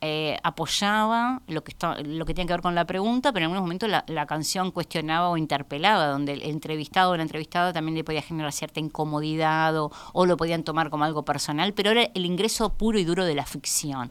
eh, 0.00 0.38
apoyaba 0.42 1.42
lo 1.46 1.62
que, 1.62 1.74
lo 2.04 2.24
que 2.24 2.34
tiene 2.34 2.46
que 2.46 2.54
ver 2.54 2.62
con 2.62 2.74
la 2.74 2.86
pregunta, 2.86 3.32
pero 3.32 3.44
en 3.44 3.44
algunos 3.44 3.62
momentos 3.62 3.88
la, 3.88 4.04
la, 4.08 4.26
canción 4.26 4.70
cuestionaba 4.70 5.28
o 5.28 5.36
interpelaba, 5.36 6.06
donde 6.06 6.32
el 6.32 6.42
entrevistado 6.42 7.10
o 7.12 7.16
la 7.16 7.22
entrevistada 7.22 7.72
también 7.72 7.96
le 7.96 8.04
podía 8.04 8.22
generar 8.22 8.52
cierta 8.52 8.80
incomodidad 8.80 9.76
o, 9.76 9.92
o 10.12 10.26
lo 10.26 10.36
podían 10.36 10.64
tomar 10.64 10.88
como 10.88 11.04
algo 11.04 11.24
personal, 11.24 11.74
pero 11.74 11.90
era 11.90 12.04
el 12.14 12.24
ingreso 12.24 12.74
puro 12.74 12.98
y 12.98 13.04
duro 13.04 13.24
de 13.24 13.34
la 13.34 13.44
ficción. 13.44 14.10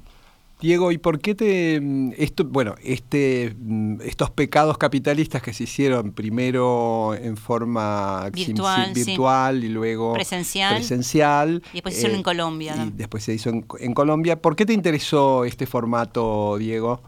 Diego, 0.60 0.92
¿y 0.92 0.98
por 0.98 1.20
qué 1.20 1.36
te 1.36 1.80
mm, 1.80 2.14
esto, 2.18 2.44
bueno, 2.44 2.76
este 2.84 3.56
mm, 3.58 4.02
estos 4.02 4.30
pecados 4.30 4.78
capitalistas 4.78 5.42
que 5.42 5.54
se 5.54 5.64
hicieron 5.64 6.12
primero 6.12 7.16
en 7.16 7.38
forma 7.38 8.30
virtual, 8.30 9.64
y 9.64 9.70
luego 9.70 10.14
presencial, 10.14 10.76
presencial 10.76 11.64
y 11.72 11.76
después 11.76 11.96
se 11.96 12.02
hizo 12.02 12.14
en 12.14 12.20
eh, 12.20 12.24
Colombia, 12.24 12.76
y 12.76 12.90
después 12.92 13.24
se 13.24 13.34
hizo 13.34 13.50
en, 13.50 13.94
Colombia. 13.94 14.42
¿Por 14.42 14.58
qué 14.58 14.66
te 14.66 14.74
interesó 14.74 15.46
este 15.46 15.66
formato, 15.66 16.58
Diego? 16.58 17.02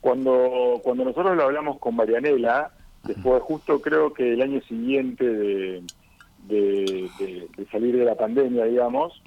Cuando 0.00 0.80
cuando 0.84 1.04
nosotros 1.04 1.36
lo 1.36 1.42
hablamos 1.42 1.80
con 1.80 1.96
Marianela, 1.96 2.70
después 3.02 3.42
justo 3.42 3.82
creo 3.82 4.12
que 4.12 4.34
el 4.34 4.42
año 4.42 4.60
siguiente 4.68 5.24
de, 5.24 5.82
de 6.46 7.66
salir 7.72 7.96
de 7.96 8.04
la 8.04 8.14
pandemia, 8.14 8.64
digamos, 8.66 9.20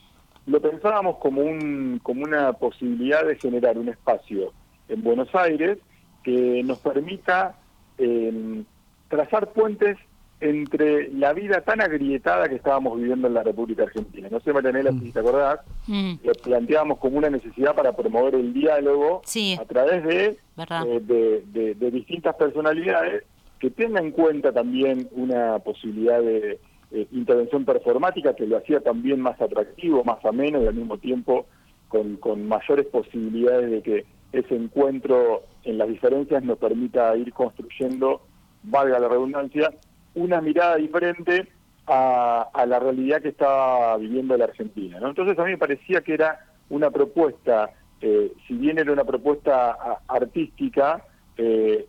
lo 0.50 0.60
pensábamos 0.62 1.18
como, 1.18 1.42
un, 1.42 2.00
como 2.02 2.24
una 2.24 2.54
posibilidad 2.54 3.26
de 3.26 3.36
generar 3.36 3.78
un 3.78 3.90
espacio 3.90 4.52
en 4.88 5.04
Buenos 5.04 5.34
Aires 5.36 5.78
que 6.24 6.64
nos 6.64 6.80
permita 6.80 7.56
em, 7.98 8.66
trazar 9.10 9.54
puentes 9.54 9.98
entre 10.42 11.12
la 11.12 11.34
vida 11.34 11.62
tan 11.62 11.82
agrietada 11.82 12.48
que 12.48 12.56
estábamos 12.56 12.98
viviendo 12.98 13.28
en 13.28 13.34
la 13.34 13.44
República 13.44 13.84
Argentina. 13.84 14.28
No 14.32 14.40
sé, 14.40 14.54
Marianela, 14.54 14.92
si 14.94 15.12
te 15.12 15.20
acordás, 15.20 15.60
mm. 15.86 16.14
lo 16.24 16.34
planteábamos 16.34 16.98
como 16.98 17.18
una 17.18 17.30
necesidad 17.30 17.76
para 17.76 17.96
promover 17.96 18.36
el 18.36 18.54
diálogo 18.54 19.22
a 19.60 19.66
través 19.66 20.04
de, 20.04 20.26
eh, 20.58 21.02
de, 21.04 21.76
de 21.76 21.92
distintas 21.92 22.36
personalidades 22.36 23.24
que 23.60 23.70
tengan 23.70 24.06
en 24.06 24.12
cuenta 24.12 24.54
también 24.54 25.10
una 25.12 25.60
posibilidad 25.60 26.22
de, 26.22 26.60
eh, 26.92 27.08
intervención 27.12 27.66
performática 27.66 28.36
que 28.36 28.48
lo 28.48 28.58
hacía 28.58 28.80
también 28.80 29.22
más 29.22 29.40
atractivo, 29.40 30.04
más 30.04 30.24
ameno 30.26 30.62
y 30.62 30.68
al 30.68 30.74
mismo 30.74 30.98
tiempo 30.98 31.46
con, 31.88 32.48
mayores 32.48 32.86
posibilidades 32.88 33.70
de 33.70 33.82
que 33.82 34.06
ese 34.32 34.56
encuentro 34.56 35.44
en 35.64 35.78
las 35.78 35.88
diferencias 35.88 36.44
nos 36.44 36.58
permita 36.58 37.16
ir 37.18 37.34
construyendo, 37.34 38.22
valga 38.64 39.00
la 39.00 39.08
redundancia, 39.08 39.72
una 40.16 40.42
mirada 40.42 40.78
diferente 40.78 41.48
a, 41.88 42.66
la 42.68 42.80
realidad 42.80 43.22
que 43.22 43.30
está 43.30 43.98
viviendo 43.98 44.38
la 44.38 44.46
Argentina. 44.46 45.00
Entonces 45.02 45.38
a 45.38 45.44
mí 45.44 45.52
me 45.52 45.58
parecía 45.58 46.02
que 46.02 46.14
era 46.14 46.46
una 46.70 46.92
propuesta, 46.92 47.72
eh, 48.02 48.32
si 48.48 48.54
bien 48.54 48.78
era 48.78 48.92
una 48.92 49.04
propuesta 49.04 50.00
artística, 50.08 51.04
eh, 51.38 51.88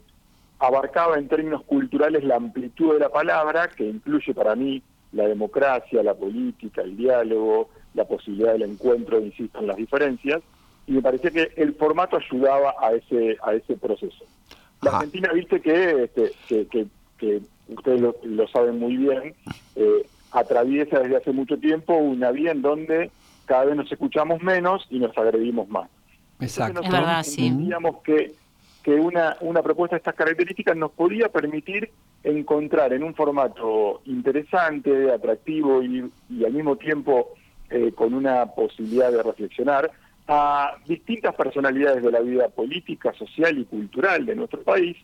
abarcaba 0.59 1.19
en 1.19 1.29
términos 1.29 1.63
culturales 1.65 2.25
la 2.25 2.37
amplitud 2.37 2.95
de 2.95 3.01
la 3.01 3.11
palabra, 3.11 3.69
que 3.69 3.85
incluye 3.85 4.33
para 4.33 4.55
mí 4.55 4.83
la 5.13 5.27
democracia, 5.27 6.03
la 6.03 6.15
política, 6.15 6.83
el 6.83 6.97
diálogo, 6.97 7.71
la 7.95 8.05
posibilidad 8.07 8.53
del 8.53 8.63
encuentro, 8.63 9.21
insisto, 9.21 9.59
en 9.59 9.67
las 9.67 9.77
diferencias, 9.77 10.41
y 10.87 10.93
me 10.93 11.03
parecía 11.03 11.31
que 11.31 11.53
el 11.57 11.75
formato 11.75 12.17
ayudaba 12.17 12.75
a 12.81 12.93
ese, 12.93 13.37
a 13.43 13.55
ese 13.55 13.77
proceso. 13.77 14.25
La 14.83 14.93
Argentina, 14.93 15.33
viste 15.33 15.57
este, 15.57 16.33
que, 16.49 16.67
que, 16.67 16.87
que, 17.19 17.41
ustedes 17.69 18.01
lo, 18.23 18.49
saben 18.49 18.79
muy 18.79 18.97
bien, 18.97 19.35
eh, 19.77 20.07
atraviesa 20.33 21.01
desde 21.01 21.17
hace 21.17 21.33
mucho 21.33 21.59
tiempo 21.59 21.95
una 21.95 22.31
vía 22.31 22.53
en 22.53 22.63
donde 22.63 23.11
cada 23.47 23.67
vez 23.67 23.77
nos 23.77 23.91
escuchamos 23.91 24.43
menos 24.43 24.87
y 24.91 24.99
nos 24.99 25.17
agredimos 25.19 25.69
más. 25.69 25.91
Exacto. 26.41 26.81
Es 26.83 26.91
verdad, 26.91 27.23
sí. 27.23 27.53
que 28.05 28.33
que 28.83 28.95
una, 28.95 29.37
una 29.41 29.63
propuesta 29.63 29.97
de 29.97 29.99
estas 29.99 30.15
características 30.15 30.77
nos 30.77 30.93
podía 30.93 31.29
permitir 31.29 31.91
encontrar 32.23 32.93
en 32.93 33.03
un 33.03 33.15
formato 33.15 34.03
interesante, 34.05 35.11
atractivo 35.11 35.83
y, 35.83 36.11
al 36.45 36.53
mismo 36.53 36.77
tiempo 36.77 37.35
eh, 37.71 37.93
con 37.93 38.15
una 38.15 38.47
posibilidad 38.47 39.11
de 39.11 39.23
reflexionar 39.23 39.91
a 40.29 40.77
distintas 40.87 41.35
personalidades 41.35 42.03
de 42.03 42.13
la 42.13 42.21
vida 42.21 42.49
política, 42.49 43.13
social 43.15 43.59
y 43.59 43.65
cultural 43.65 44.27
de 44.27 44.37
nuestro 44.37 44.63
país 44.63 44.97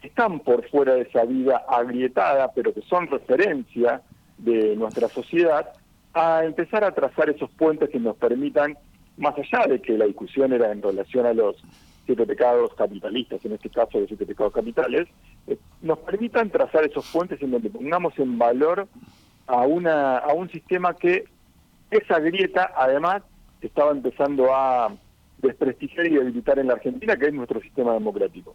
que 0.00 0.08
están 0.08 0.40
por 0.40 0.68
fuera 0.68 0.94
de 0.94 1.02
esa 1.02 1.24
vida 1.24 1.64
agrietada, 1.68 2.52
pero 2.52 2.72
que 2.72 2.82
son 2.82 3.08
referencia 3.08 4.02
de 4.36 4.76
nuestra 4.76 5.08
sociedad, 5.08 5.72
a 6.14 6.44
empezar 6.44 6.84
a 6.84 6.92
trazar 6.92 7.28
esos 7.30 7.50
puentes 7.50 7.90
que 7.90 7.98
nos 7.98 8.16
permitan, 8.16 8.76
más 9.16 9.34
allá 9.36 9.66
de 9.66 9.80
que 9.80 9.98
la 9.98 10.06
discusión 10.06 10.52
era 10.52 10.70
en 10.70 10.80
relación 10.80 11.26
a 11.26 11.34
los 11.34 11.56
siete 12.06 12.24
pecados 12.24 12.72
capitalistas, 12.74 13.44
en 13.44 13.52
este 13.52 13.68
caso 13.68 14.00
de 14.00 14.06
siete 14.06 14.26
pecados 14.26 14.52
capitales, 14.52 15.08
eh, 15.48 15.58
nos 15.82 15.98
permitan 16.00 16.50
trazar 16.50 16.84
esos 16.84 17.10
puentes 17.10 17.40
en 17.42 17.50
donde 17.50 17.70
pongamos 17.70 18.18
en 18.18 18.38
valor 18.38 18.88
a, 19.46 19.62
una, 19.62 20.18
a 20.18 20.32
un 20.32 20.50
sistema 20.50 20.94
que 20.94 21.24
esa 21.90 22.18
grieta 22.20 22.72
además 22.76 23.22
estaba 23.60 23.92
empezando 23.92 24.54
a 24.54 24.94
desprestigiar 25.38 26.06
y 26.06 26.14
debilitar 26.14 26.58
en 26.58 26.68
la 26.68 26.74
Argentina, 26.74 27.16
que 27.16 27.26
es 27.26 27.34
nuestro 27.34 27.60
sistema 27.60 27.94
democrático. 27.94 28.54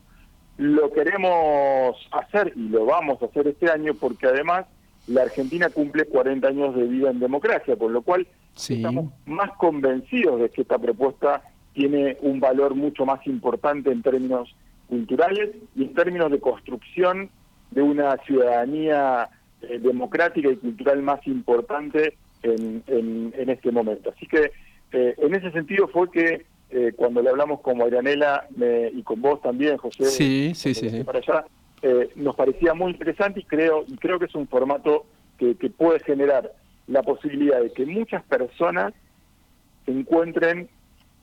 Lo 0.58 0.92
queremos 0.92 1.98
hacer 2.12 2.54
y 2.56 2.70
lo 2.70 2.86
vamos 2.86 3.22
a 3.22 3.26
hacer 3.26 3.48
este 3.48 3.72
año 3.72 3.94
porque 3.96 4.28
además 4.28 4.66
la 5.08 5.24
Argentina 5.24 5.70
cumple 5.70 6.06
40 6.06 6.48
años 6.48 6.76
de 6.76 6.84
vida 6.84 7.10
en 7.10 7.20
democracia, 7.20 7.76
con 7.76 7.92
lo 7.92 8.02
cual 8.04 8.28
estamos 8.56 9.12
más 9.26 9.52
convencidos 9.58 10.40
de 10.40 10.50
que 10.50 10.62
esta 10.62 10.78
propuesta 10.78 11.42
tiene 11.74 12.18
un 12.22 12.40
valor 12.40 12.76
mucho 12.76 13.06
más 13.06 13.26
importante 13.26 13.92
en 13.92 14.04
términos 14.04 14.56
culturales 14.94 15.50
y 15.76 15.84
en 15.86 15.94
términos 15.96 16.30
de 16.30 16.40
construcción 16.40 17.32
de 17.72 17.82
una 17.82 18.16
ciudadanía 18.28 19.28
eh, 19.64 19.80
democrática 19.80 20.50
y 20.50 20.58
cultural 20.58 21.02
más 21.02 21.26
importante 21.26 22.16
en, 22.44 22.84
en, 22.86 23.50
este 23.50 23.72
momento. 23.72 24.14
Así 24.16 24.28
que 24.28 24.52
eh, 24.92 25.16
en 25.18 25.34
ese 25.34 25.50
sentido 25.52 25.88
fue 25.88 26.12
que 26.12 26.46
eh, 26.70 26.92
cuando 26.96 27.24
le 27.24 27.30
hablamos 27.30 27.62
con 27.62 27.80
Marianela 27.80 28.48
y 28.94 29.02
con 29.02 29.20
vos 29.20 29.42
también, 29.42 29.78
José, 29.78 30.06
sí, 30.06 30.52
sí, 30.54 30.76
sí, 30.76 31.04
para 31.04 31.20
allá, 31.20 31.46
nos 32.16 32.36
parecía 32.36 32.76
muy 32.76 32.92
interesante 32.92 33.40
y 33.40 33.44
creo, 33.46 33.86
y 33.88 33.98
creo 33.98 34.20
que 34.20 34.26
es 34.26 34.36
un 34.36 34.48
formato 34.48 35.06
que, 35.40 35.56
que 35.56 35.70
puede 35.70 36.00
generar 36.02 36.52
la 36.88 37.02
posibilidad 37.02 37.62
de 37.62 37.72
que 37.72 37.86
muchas 37.86 38.24
personas 38.24 38.94
se 39.86 39.92
encuentren 39.92 40.70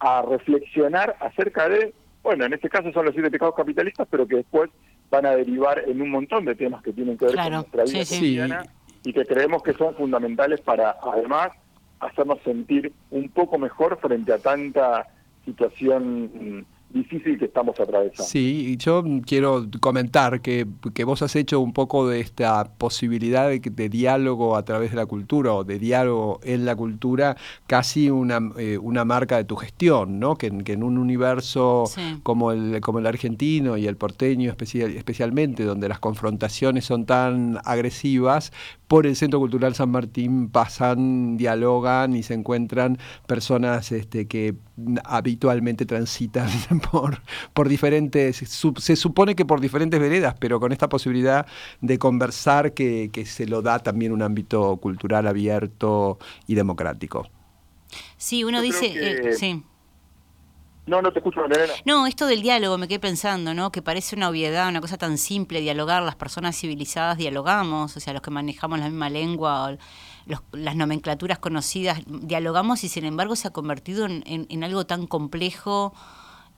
a 0.01 0.23
reflexionar 0.23 1.17
acerca 1.21 1.69
de, 1.69 1.95
bueno, 2.23 2.45
en 2.45 2.53
este 2.53 2.69
caso 2.69 2.93
son 2.93 3.07
los 3.07 3.15
siete 3.15 3.31
pecados 3.31 3.55
capitalistas, 3.55 4.07
pero 4.11 4.27
que 4.27 4.37
después 4.37 4.71
van 5.11 5.27
a 5.27 5.31
derivar 5.33 5.83
en 5.87 6.01
un 6.01 6.11
montón 6.11 6.45
de 6.45 6.55
temas 6.55 6.83
que 6.83 6.93
tienen 6.93 7.17
que 7.17 7.27
ver 7.27 7.37
con 7.37 7.53
nuestra 7.53 7.85
vida 7.85 7.99
cotidiana 8.01 8.63
y 9.05 9.13
que 9.13 9.25
creemos 9.25 9.63
que 9.63 9.73
son 9.73 9.95
fundamentales 9.95 10.61
para, 10.61 10.97
además, 11.03 11.53
hacernos 12.01 12.39
sentir 12.43 12.93
un 13.11 13.29
poco 13.29 13.59
mejor 13.59 13.99
frente 14.01 14.33
a 14.33 14.39
tanta 14.39 15.09
situación 15.45 16.67
difícil 16.93 17.39
que 17.39 17.45
estamos 17.47 17.79
atravesando. 17.79 18.25
Sí, 18.25 18.67
y 18.73 18.77
yo 18.77 19.05
quiero 19.27 19.67
comentar 19.81 20.41
que, 20.41 20.67
que 20.95 21.05
vos 21.05 21.23
has 21.23 21.37
hecho 21.37 21.61
un 21.61 21.73
poco 21.73 22.09
de 22.09 22.21
esta 22.21 22.65
posibilidad 22.77 23.49
de, 23.49 23.61
de 23.61 23.89
diálogo 23.89 24.57
a 24.57 24.65
través 24.65 24.91
de 24.91 24.97
la 24.97 25.07
cultura 25.07 25.55
o 25.55 25.65
de 25.65 25.79
diálogo 25.79 26.41
en 26.43 26.65
la 26.65 26.75
cultura 26.77 27.37
casi 27.67 28.11
una, 28.11 28.41
eh, 28.59 28.79
una 28.79 29.05
marca 29.05 29.37
de 29.37 29.45
tu 29.45 29.57
gestión, 29.57 30.19
¿no? 30.19 30.37
Que, 30.37 30.51
que 30.65 30.73
en 30.73 30.83
un 30.83 30.99
universo 30.99 31.85
Sí. 31.87 32.19
como, 32.23 32.53
el, 32.53 32.81
como 32.81 32.99
el 32.99 33.07
argentino 33.07 33.77
y 33.77 33.87
el 33.87 33.97
porteño 33.97 34.51
especial, 34.51 34.91
especialmente, 34.97 35.65
donde 35.65 35.89
las 35.89 35.99
confrontaciones 36.01 36.85
son 36.85 37.07
tan 37.07 37.59
agresivas, 37.65 38.53
por 38.91 39.07
el 39.07 39.15
Centro 39.15 39.39
Cultural 39.39 39.73
San 39.77 39.91
Martín 39.93 40.49
pasan, 40.51 41.37
dialogan 41.37 42.17
y 42.17 42.25
se 42.25 42.35
encuentran 42.35 42.99
personas 43.29 43.93
este, 43.93 44.27
que 44.27 44.57
habitualmente 45.05 45.87
transitan 45.87 46.49
por, 46.91 47.23
por 47.55 47.69
diferentes, 47.69 48.39
su- 48.49 48.75
se 48.79 48.97
supone 48.97 49.37
que 49.37 49.45
por 49.45 49.61
diferentes 49.61 50.01
veredas, 50.01 50.35
pero 50.41 50.59
con 50.59 50.73
esta 50.73 50.89
posibilidad 50.89 51.47
de 51.81 51.99
conversar 52.01 52.75
que, 52.75 53.11
que 53.13 53.27
se 53.27 53.47
lo 53.47 53.63
da 53.63 53.79
también 53.79 54.11
un 54.11 54.23
ámbito 54.23 54.77
cultural 54.79 55.29
abierto 55.29 56.19
y 56.49 56.57
democrático. 56.57 57.29
Sí, 58.17 58.43
uno 58.43 58.59
Yo 58.59 58.63
dice, 58.65 58.91
que- 58.93 59.11
eh, 59.29 59.33
sí. 59.35 59.63
No, 60.91 61.01
no 61.01 61.13
te 61.13 61.21
escucho, 61.21 61.41
Magdalena. 61.41 61.73
No, 61.85 62.07
esto 62.07 62.27
del 62.27 62.43
diálogo 62.43 62.77
me 62.77 62.89
quedé 62.89 62.99
pensando, 62.99 63.55
¿no? 63.55 63.71
Que 63.71 63.81
parece 63.81 64.17
una 64.17 64.29
obviedad, 64.29 64.69
una 64.69 64.81
cosa 64.81 64.99
tan 64.99 65.19
simple, 65.19 65.61
dialogar, 65.61 66.03
las 66.03 66.17
personas 66.17 66.57
civilizadas 66.57 67.17
dialogamos, 67.17 67.97
o 67.97 68.01
sea, 68.01 68.13
los 68.13 68.23
que 68.23 68.31
manejamos 68.33 68.81
la 68.81 68.87
misma 68.89 69.09
lengua, 69.09 69.77
los- 70.27 70.41
las 70.53 70.75
nomenclaturas 70.75 71.39
conocidas, 71.39 72.01
dialogamos 72.07 72.83
y 72.83 72.89
sin 72.89 73.05
embargo 73.05 73.37
se 73.37 73.47
ha 73.47 73.53
convertido 73.53 74.05
en, 74.05 74.25
en- 74.27 74.47
en 74.51 74.65
algo 74.65 74.85
tan 74.85 75.07
complejo 75.07 75.95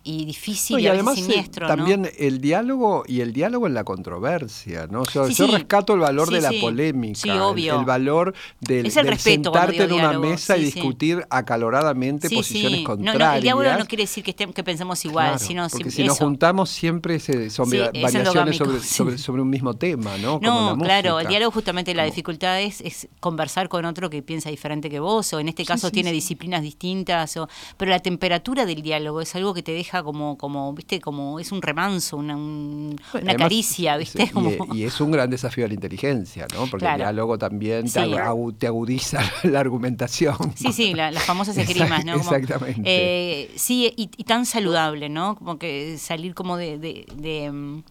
y 0.04 0.24
difícil 0.24 0.74
No, 0.76 0.80
y, 0.80 0.84
y 0.84 0.86
además 0.88 1.18
eh, 1.18 1.22
siniestro, 1.22 1.66
también 1.66 2.10
el 2.18 2.40
diálogo 2.40 3.04
y 3.06 3.20
el 3.20 3.32
diálogo 3.32 3.66
en 3.66 3.74
la 3.74 3.84
controversia, 3.84 4.86
¿no? 4.90 5.04
Yo, 5.12 5.26
Sí, 5.28 5.34
yo 5.34 5.46
sí. 5.46 5.52
rescato 5.52 5.94
el 5.94 6.00
valor 6.00 6.28
Sí, 6.28 6.34
de 6.34 6.40
la 6.40 6.52
polémica, 6.60 7.32
el- 7.32 7.84
valor 7.84 8.34
del, 8.60 8.86
Es 8.86 8.96
el 8.96 9.04
del 9.06 9.14
respeto 9.14 9.50
cuando 9.52 9.72
sentarte 9.72 9.84
en 9.84 9.92
una 10.00 10.08
diálogo, 10.10 10.26
mesa 10.30 10.56
y 10.56 10.64
discutir 10.64 11.24
acaloradamente 11.30 12.28
posiciones 12.30 12.78
sí. 12.80 12.84
No, 12.84 12.90
no, 12.94 12.96
contrarias. 12.96 13.36
el 13.36 13.42
diálogo 13.42 13.78
no 13.78 13.86
quiere 13.86 14.02
decir 14.04 14.24
que, 14.24 14.30
estemos, 14.32 14.54
que 14.54 14.64
pensemos 14.64 15.04
igual, 15.04 15.26
Claro, 15.32 15.38
sino 15.44 15.68
porque 15.68 15.90
si 15.90 16.04
nos 16.04 16.18
juntamos 16.18 16.70
siempre 16.70 17.20
se- 17.20 17.50
son 17.50 17.70
va- 17.70 17.90
es 17.92 18.02
variaciones 18.02 18.56
sobre, 18.56 18.78
sí. 18.80 18.94
sobre, 18.94 19.18
sobre 19.18 19.42
un 19.42 19.50
mismo 19.50 19.74
tema, 19.74 20.16
¿no? 20.18 20.40
No, 20.42 20.76
la 20.76 20.84
claro, 20.84 21.20
el 21.20 21.28
diálogo 21.28 21.50
justamente 21.52 21.94
la 21.94 22.02
Como- 22.02 22.10
dificultad 22.12 22.60
es, 22.60 22.80
es 22.80 23.08
conversar 23.20 23.68
con 23.68 23.84
otro 23.84 24.10
que 24.10 24.22
piensa 24.22 24.50
diferente 24.50 24.90
que 24.90 25.00
vos, 25.00 25.32
o 25.32 25.40
en 25.40 25.48
este 25.48 25.64
caso 25.64 25.90
tiene 25.90 26.12
disciplinas 26.12 26.62
distintas, 26.62 27.36
o, 27.36 27.48
pero 27.76 27.90
la 27.90 28.00
temperatura 28.00 28.66
del 28.66 28.82
diálogo 28.82 29.20
es 29.20 29.34
algo 29.34 29.54
que 29.54 29.62
te 29.62 29.72
deja 29.72 29.91
como, 30.02 30.38
como 30.38 30.72
viste, 30.72 31.00
como 31.00 31.40
es 31.40 31.50
un 31.50 31.60
remanso, 31.60 32.16
una, 32.16 32.36
un- 32.36 32.96
Bueno, 33.12 33.24
una 33.24 33.32
además, 33.32 33.36
caricia, 33.44 33.96
viste. 33.96 34.26
sí, 34.26 34.32
Como- 34.32 34.50
Y, 34.72 34.78
y 34.78 34.84
es 34.84 35.00
un 35.00 35.10
gran 35.10 35.28
desafío 35.28 35.64
a 35.64 35.68
la 35.68 35.74
inteligencia, 35.74 36.46
¿no? 36.54 36.66
Porque 36.68 36.84
Claro. 36.84 36.94
el 36.94 37.00
diálogo 37.00 37.36
también 37.38 37.88
Sí. 37.88 37.94
te, 37.94 38.00
agu- 38.00 38.56
te 38.56 38.68
agudiza 38.68 39.20
la 39.42 39.58
argumentación. 39.60 40.36
Sí, 40.54 40.72
sí, 40.72 40.94
la- 40.94 41.10
las 41.10 41.24
famosas 41.24 41.56
esgrimas, 41.58 42.04
¿no? 42.04 42.12
Como, 42.18 42.22
exactamente. 42.32 42.82
eh, 42.84 43.50
sí, 43.56 43.92
y, 43.96 44.08
y 44.16 44.24
tan 44.24 44.46
saludable, 44.46 45.08
¿no? 45.08 45.34
Como 45.36 45.58
que 45.58 45.98
salir 45.98 46.34
como 46.34 46.56
de... 46.56 46.78
de, 46.78 47.06
de, 47.16 47.50
mm, 47.50 47.82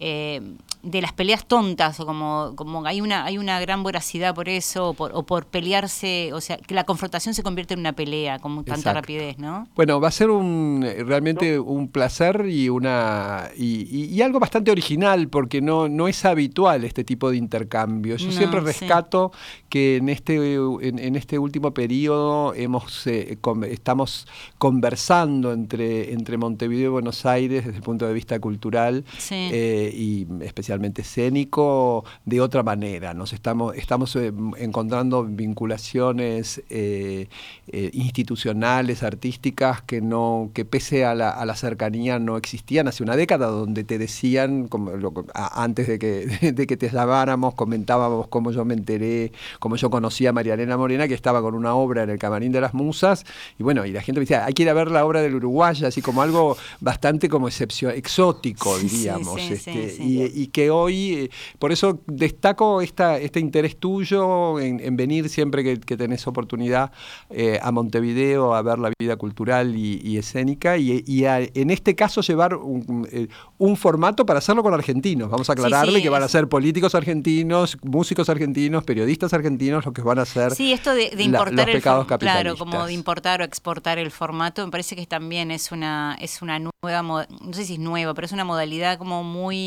eh, 0.00 0.40
de 0.82 1.00
las 1.00 1.12
peleas 1.14 1.46
tontas 1.46 1.98
o 2.00 2.04
como, 2.04 2.52
como 2.56 2.84
hay 2.84 3.00
una 3.00 3.24
hay 3.24 3.38
una 3.38 3.58
gran 3.60 3.82
voracidad 3.82 4.34
por 4.34 4.48
eso 4.50 4.90
o 4.90 4.94
por, 4.94 5.12
o 5.14 5.22
por 5.22 5.46
pelearse 5.46 6.30
o 6.34 6.40
sea 6.42 6.58
que 6.58 6.74
la 6.74 6.84
confrontación 6.84 7.32
se 7.34 7.42
convierte 7.42 7.72
en 7.72 7.80
una 7.80 7.94
pelea 7.94 8.38
con 8.38 8.56
tanta 8.56 8.74
Exacto. 8.74 9.00
rapidez 9.00 9.38
no 9.38 9.66
Bueno, 9.76 9.98
va 10.00 10.08
a 10.08 10.10
ser 10.10 10.28
un 10.30 10.84
realmente 11.06 11.58
un 11.58 11.88
placer 11.88 12.46
y 12.50 12.68
una 12.68 13.48
y, 13.56 13.86
y- 13.90 14.04
y 14.14 14.20
algo 14.20 14.40
bastante 14.40 14.70
original 14.70 15.28
porque 15.28 15.62
no, 15.62 15.88
no 15.88 16.06
es 16.08 16.24
habitual 16.26 16.84
este 16.84 17.02
tipo 17.04 17.30
de 17.30 17.36
intercambio. 17.38 18.16
Yo 18.16 18.26
No, 18.26 18.32
siempre 18.32 18.60
sí. 18.60 18.66
rescato 18.66 19.32
que 19.70 19.96
en 19.96 20.08
este 20.10 20.34
en, 20.56 20.98
en 20.98 21.16
este 21.16 21.38
último 21.38 21.72
periodo 21.72 22.52
hemos 22.54 23.06
eh, 23.06 23.38
con- 23.40 23.64
estamos 23.64 24.26
conversando 24.58 25.52
entre 25.52 26.12
entre 26.12 26.36
Montevideo 26.36 26.86
y 26.86 26.92
Buenos 26.92 27.24
Aires 27.26 27.64
desde 27.64 27.76
el 27.78 27.82
punto 27.84 28.06
de 28.06 28.12
vista 28.12 28.38
cultural 28.40 29.04
Sí. 29.18 29.34
eh, 29.52 29.83
y 29.92 30.26
especialmente 30.42 31.02
escénico 31.02 32.04
de 32.24 32.40
otra 32.40 32.62
manera. 32.62 33.14
Nos 33.14 33.32
estamos 33.32 33.74
estamos 33.76 34.14
eh, 34.16 34.32
encontrando 34.58 35.24
vinculaciones 35.24 36.62
eh, 36.70 37.28
eh, 37.68 37.90
institucionales, 37.92 39.02
artísticas 39.02 39.82
que 39.82 40.00
no 40.00 40.50
que 40.54 40.64
pese 40.64 41.04
a 41.04 41.14
la, 41.14 41.30
a 41.30 41.44
la 41.44 41.56
cercanía 41.56 42.18
no 42.18 42.36
existían 42.36 42.88
hace 42.88 43.02
una 43.02 43.16
década, 43.16 43.46
donde 43.48 43.84
te 43.84 43.98
decían 43.98 44.68
como 44.68 44.90
lo- 44.92 45.12
a- 45.34 45.62
antes 45.62 45.86
de 45.88 45.98
que 45.98 46.26
de 46.52 46.66
que 46.66 46.76
te 46.76 46.88
llamáramos 46.90 47.54
comentábamos 47.54 48.28
cómo 48.28 48.50
yo 48.52 48.64
me 48.64 48.74
enteré, 48.74 49.32
cómo 49.58 49.76
yo 49.76 49.90
conocí 49.90 50.26
a 50.26 50.32
María 50.32 50.54
Elena 50.54 50.76
Morena 50.76 51.08
que 51.08 51.14
estaba 51.14 51.40
con 51.42 51.54
una 51.54 51.74
obra 51.74 52.02
en 52.04 52.10
el 52.10 52.18
camarín 52.18 52.52
de 52.52 52.60
las 52.60 52.74
Musas 52.74 53.24
y 53.58 53.62
bueno 53.62 53.84
y 53.86 53.92
la 53.92 54.02
gente 54.02 54.20
me 54.20 54.24
decía 54.26 54.44
hay 54.44 54.52
que 54.54 54.62
ir 54.62 54.68
a 54.70 54.74
ver 54.74 54.90
la 54.90 55.04
obra 55.04 55.22
del 55.22 55.34
Uruguay 55.34 55.74
así 55.84 56.02
como 56.02 56.22
algo 56.22 56.56
bastante 56.80 57.28
como 57.28 57.48
excepcio, 57.48 57.90
exótico 57.90 58.78
Sí, 58.78 58.88
sí, 58.88 58.96
diríamos 58.96 59.40
sí, 59.40 59.56
este, 59.80 59.90
sí, 59.90 59.96
sí. 60.28 60.32
y, 60.34 60.42
y 60.42 60.46
que 60.48 60.70
hoy, 60.70 61.14
eh, 61.14 61.30
por 61.58 61.72
eso 61.72 62.00
destaco 62.06 62.80
esta, 62.80 63.18
este 63.18 63.40
interés 63.40 63.76
tuyo 63.76 64.58
en, 64.60 64.80
en 64.80 64.96
venir 64.96 65.28
siempre 65.28 65.62
que, 65.64 65.78
que 65.80 65.96
tenés 65.96 66.26
oportunidad 66.26 66.92
eh, 67.30 67.58
a 67.62 67.70
Montevideo 67.72 68.54
a 68.54 68.62
ver 68.62 68.78
la 68.78 68.90
vida 68.98 69.16
cultural 69.16 69.76
y, 69.76 70.00
y 70.02 70.18
escénica 70.18 70.76
y, 70.78 71.02
y 71.06 71.24
a- 71.26 71.40
en 71.40 71.70
este 71.70 71.94
caso 71.94 72.20
llevar 72.22 72.54
un, 72.56 73.06
eh, 73.10 73.28
un 73.58 73.76
formato 73.76 74.26
para 74.26 74.38
hacerlo 74.38 74.62
con 74.62 74.74
argentinos. 74.74 75.30
Vamos 75.30 75.48
a 75.50 75.52
aclararle 75.54 75.98
sí, 75.98 76.02
que 76.02 76.08
van 76.10 76.22
a 76.22 76.28
ser 76.28 76.48
políticos 76.48 76.94
argentinos, 76.94 77.78
músicos 77.82 78.28
argentinos, 78.28 78.84
periodistas 78.84 79.32
argentinos 79.32 79.84
los 79.84 79.94
que 79.94 80.02
van 80.02 80.18
a 80.18 80.22
hacer 80.22 80.52
Sí, 80.54 80.72
esto 80.72 80.94
de, 80.94 81.10
de 81.10 81.16
la- 81.16 81.22
importar 81.24 81.52
los 81.54 81.66
el 81.68 81.72
pecados 81.72 82.06
for- 82.06 82.18
claro, 82.18 82.56
como 82.56 82.86
de 82.86 82.92
importar 82.92 83.40
o 83.40 83.44
exportar 83.44 83.98
el 83.98 84.10
formato, 84.10 84.64
me 84.64 84.70
parece 84.70 84.96
que 84.96 85.06
también 85.06 85.50
es 85.50 85.72
una 85.72 86.16
es 86.20 86.42
una 86.42 86.58
nueva 86.58 87.02
no 87.02 87.52
sé 87.52 87.64
si 87.64 87.74
es 87.74 87.78
nueva, 87.78 88.14
pero 88.14 88.26
es 88.26 88.32
una 88.32 88.44
modalidad 88.44 88.98
como 88.98 89.22
muy 89.24 89.63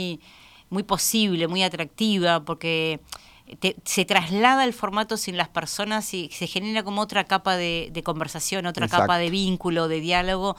muy 0.69 0.83
posible, 0.83 1.47
muy 1.47 1.63
atractiva 1.63 2.43
porque 2.43 2.99
te- 3.59 3.75
se 3.85 4.03
traslada 4.05 4.63
el 4.65 4.73
formato 4.73 5.15
sin 5.17 5.37
las 5.37 5.47
personas 5.47 6.13
y 6.13 6.29
se 6.33 6.47
genera 6.47 6.83
como 6.83 7.01
otra 7.01 7.23
capa 7.23 7.55
de, 7.55 7.89
de 7.93 8.03
conversación, 8.03 8.65
otra 8.65 8.85
Exacto. 8.85 9.03
capa 9.03 9.17
de 9.17 9.29
vínculo, 9.29 9.87
de 9.87 9.99
diálogo 10.01 10.55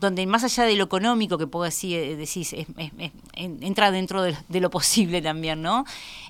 donde 0.00 0.26
más 0.26 0.42
allá 0.42 0.64
de 0.64 0.74
lo 0.74 0.84
económico 0.84 1.38
que 1.38 1.46
puedo 1.46 1.64
decir, 1.64 2.16
decís, 2.16 2.52
es- 2.52 2.66
es- 2.76 2.92
es- 2.98 3.12
en- 3.34 3.62
entra 3.62 3.92
dentro 3.92 4.22
de, 4.22 4.36
de 4.48 4.60
lo 4.60 4.68
posible 4.68 5.22
también, 5.22 5.62
¿no? 5.62 5.84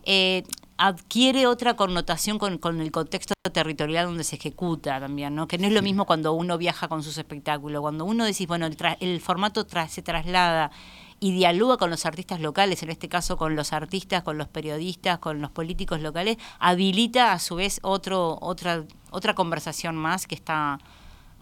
Eh, 0.04 0.42
adquiere 0.76 1.46
otra 1.46 1.74
connotación 1.74 2.38
con, 2.38 2.58
con 2.58 2.80
el 2.82 2.90
contexto 2.90 3.32
territorial 3.52 4.06
donde 4.06 4.22
se 4.24 4.36
ejecuta 4.36 5.00
también, 5.00 5.34
¿no? 5.34 5.48
Que 5.48 5.56
no 5.56 5.66
es 5.66 5.72
lo 5.72 5.80
mismo 5.82 6.04
cuando 6.04 6.34
uno 6.34 6.58
viaja 6.58 6.88
con 6.88 7.02
sus 7.02 7.16
espectáculos, 7.16 7.80
cuando 7.80 8.04
uno 8.04 8.24
decís, 8.26 8.46
bueno, 8.46 8.66
el, 8.66 8.76
tra- 8.76 8.98
el 9.00 9.18
formato 9.20 9.66
tra- 9.66 9.88
se 9.88 10.02
traslada 10.02 10.70
y 11.24 11.32
dialoga 11.32 11.78
con 11.78 11.88
los 11.88 12.04
artistas 12.04 12.38
locales, 12.38 12.82
en 12.82 12.90
este 12.90 13.08
caso 13.08 13.38
con 13.38 13.56
los 13.56 13.72
artistas, 13.72 14.22
con 14.22 14.36
los 14.36 14.46
periodistas, 14.46 15.20
con 15.20 15.40
los 15.40 15.50
políticos 15.50 16.02
locales, 16.02 16.36
habilita 16.58 17.32
a 17.32 17.38
su 17.38 17.54
vez 17.54 17.80
otro, 17.80 18.36
otra, 18.42 18.84
otra 19.10 19.34
conversación 19.34 19.96
más 19.96 20.26
que 20.26 20.34
está 20.34 20.78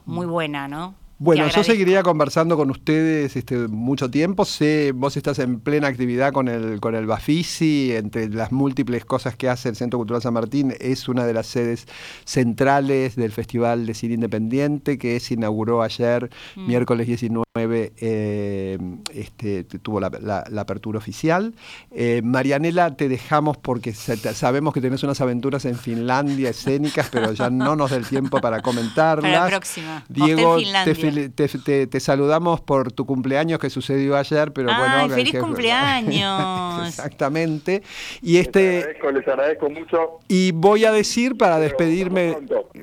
muy 0.07 0.25
buena, 0.27 0.69
¿no? 0.69 0.95
Bueno, 1.23 1.47
yo 1.49 1.63
seguiría 1.63 2.03
conversando 2.03 2.57
con 2.57 2.69
ustedes 2.71 3.37
este, 3.37 3.57
mucho 3.69 4.11
tiempo. 4.11 4.45
Sé, 4.45 4.91
vos 4.93 5.17
estás 5.17 5.39
en 5.39 5.61
plena 5.61 5.87
actividad 5.87 6.33
con 6.33 6.49
el, 6.49 6.81
con 6.81 6.97
el 6.97 7.07
Bafisi, 7.07 7.93
entre 7.95 8.29
las 8.29 8.51
múltiples 8.51 9.05
cosas 9.05 9.37
que 9.37 9.49
hace 9.49 9.69
el 9.69 9.77
Centro 9.77 9.99
Cultural 10.01 10.21
San 10.21 10.35
Martín, 10.35 10.75
es 10.81 11.09
una 11.09 11.25
de 11.25 11.33
las 11.33 11.47
sedes 11.47 11.87
centrales 12.25 13.15
del 13.15 13.31
Festival 13.31 13.87
de 13.87 13.95
Cine 13.95 14.15
Independiente 14.15 14.99
que 14.99 15.21
se 15.21 15.35
inauguró 15.35 15.83
ayer, 15.83 16.29
Mm. 16.57 16.67
miércoles 16.67 17.07
19, 17.07 17.45
eh, 17.99 18.79
este, 19.15 19.65
tuvo 19.65 20.01
la, 20.01 20.11
la- 20.21 20.45
la 20.51 20.61
apertura 20.63 20.99
oficial. 20.99 21.55
Eh, 21.93 22.21
Marianela, 22.25 22.97
te 22.97 23.09
dejamos 23.09 23.59
porque 23.59 23.93
te- 23.93 24.35
sabemos 24.35 24.75
que 24.75 24.81
tenés 24.81 25.03
unas 25.03 25.21
aventuras 25.21 25.65
en 25.67 25.77
Finlandia 25.77 26.51
escénicas, 26.51 27.09
pero 27.13 27.33
ya 27.33 27.49
no 27.51 27.77
nos 27.77 27.91
da 27.93 27.97
el 27.99 28.07
tiempo 28.07 28.41
para 28.41 28.61
comentarlas. 28.63 29.31
Para 29.31 29.45
la 29.45 29.49
próxima. 29.51 30.05
Diego, 30.09 30.57
te, 30.85 30.95
te- 31.35 31.49
te- 31.49 31.87
te 31.87 32.01
saludamos 32.01 32.61
por 32.61 32.93
tu 32.93 33.07
cumpleaños 33.07 33.59
que 33.59 33.71
sucedió 33.71 34.17
ayer, 34.17 34.53
pero 34.53 34.71
Ay, 34.73 34.77
bueno. 35.01 35.15
feliz 35.15 35.33
que- 35.33 35.39
cumpleaños. 35.39 36.87
Exactamente. 36.89 37.83
Y 38.23 38.35
Les 38.35 38.43
este 38.47 38.79
agradezco, 38.79 39.11
les 39.13 39.29
agradezco 39.29 39.71
mucho. 39.71 39.99
y 40.29 40.53
voy 40.53 40.85
a 40.85 40.93
decir 40.93 41.37
para 41.37 41.59
despedirme 41.59 42.37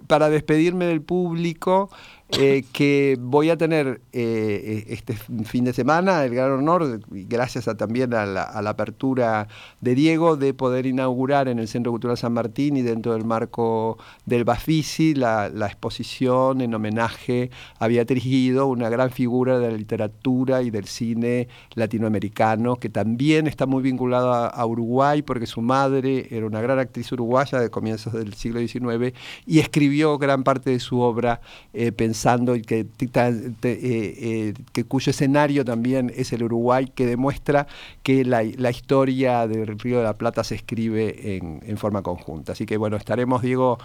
para 0.07 0.29
despedirme 0.29 0.85
del 0.85 1.01
público 1.01 1.89
eh, 2.37 2.63
que 2.73 3.17
voy 3.19 3.49
a 3.49 3.57
tener 3.57 4.01
eh, 4.13 4.85
este 4.89 5.15
fin 5.15 5.63
de 5.63 5.73
semana 5.73 6.23
el 6.23 6.35
gran 6.35 6.51
honor, 6.51 6.99
gracias 7.09 7.67
a, 7.67 7.75
también 7.75 8.13
a 8.13 8.27
la, 8.27 8.43
apertura 8.69 9.47
de 9.81 9.95
Diego, 9.95 10.37
de 10.37 10.53
poder 10.53 10.85
inaugurar 10.85 11.47
en 11.47 11.57
el 11.57 11.67
Centro 11.67 11.91
Cultural 11.91 12.17
San 12.17 12.33
Martín 12.33 12.77
y 12.77 12.83
dentro 12.83 13.13
del 13.13 13.25
marco 13.25 13.97
del 14.27 14.43
Bafisi 14.43 15.15
la, 15.15 15.47
exposición 15.65 16.61
en 16.61 16.75
homenaje 16.75 17.49
a 17.79 17.87
Beatriz 17.87 18.23
Guido, 18.23 18.67
una 18.67 18.89
gran 18.89 19.09
figura 19.09 19.57
de 19.57 19.71
la 19.71 19.77
literatura 19.77 20.61
y 20.61 20.69
del 20.69 20.85
cine 20.85 21.47
latinoamericano, 21.73 22.75
que 22.75 22.89
también 22.89 23.47
está 23.47 23.65
muy 23.65 23.81
vinculada 23.81 24.47
a 24.47 24.65
Uruguay 24.67 25.23
porque 25.23 25.47
su 25.47 25.61
madre 25.61 26.27
era 26.29 26.45
una 26.45 26.61
gran 26.61 26.77
actriz 26.77 27.11
uruguaya 27.11 27.59
de 27.59 27.71
comienzos 27.71 28.13
del 28.13 28.35
siglo 28.35 28.59
XIX 28.59 29.17
y 29.47 29.57
escribió 29.57 30.19
gran 30.19 30.43
parte 30.43 30.69
de 30.69 30.79
su 30.79 30.99
obra 30.99 31.41
eh, 31.73 31.91
pensando 31.91 32.18
y 32.55 32.61
que, 32.61 32.79
eh, 32.79 33.53
eh, 33.63 34.53
que 34.71 34.83
cuyo 34.83 35.09
escenario 35.11 35.65
también 35.65 36.11
es 36.15 36.33
el 36.33 36.43
Uruguay, 36.43 36.91
que 36.93 37.05
demuestra 37.05 37.67
que 38.03 38.25
la, 38.25 38.43
historia 38.43 39.47
del 39.47 39.79
Río 39.79 39.99
de 39.99 40.03
la 40.03 40.17
Plata 40.17 40.43
se 40.43 40.55
escribe 40.55 41.37
en, 41.37 41.77
forma 41.77 42.01
conjunta. 42.01 42.51
Así 42.51 42.65
que 42.65 42.77
bueno, 42.77 42.97
estaremos, 42.97 43.41
Diego, 43.41 43.77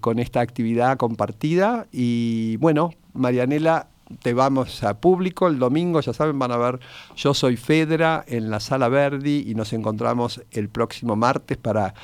con 0.00 0.18
esta 0.18 0.40
actividad 0.40 0.96
compartida 0.96 1.86
y 1.92 2.56
bueno, 2.58 2.90
Marianela, 3.14 3.88
te 4.22 4.34
vamos 4.34 4.82
a 4.84 5.00
público 5.00 5.48
el 5.48 5.58
domingo, 5.58 6.00
ya 6.00 6.12
saben, 6.12 6.38
van 6.38 6.52
a 6.52 6.56
ver 6.56 6.80
Yo 7.16 7.34
Soy 7.34 7.56
Fedra 7.56 8.24
en 8.28 8.50
la 8.50 8.60
Sala 8.60 8.88
Verdi 8.88 9.44
y 9.46 9.54
nos 9.54 9.72
encontramos 9.72 10.42
el 10.52 10.68
próximo 10.68 11.16
martes 11.16 11.56
para 11.56 11.94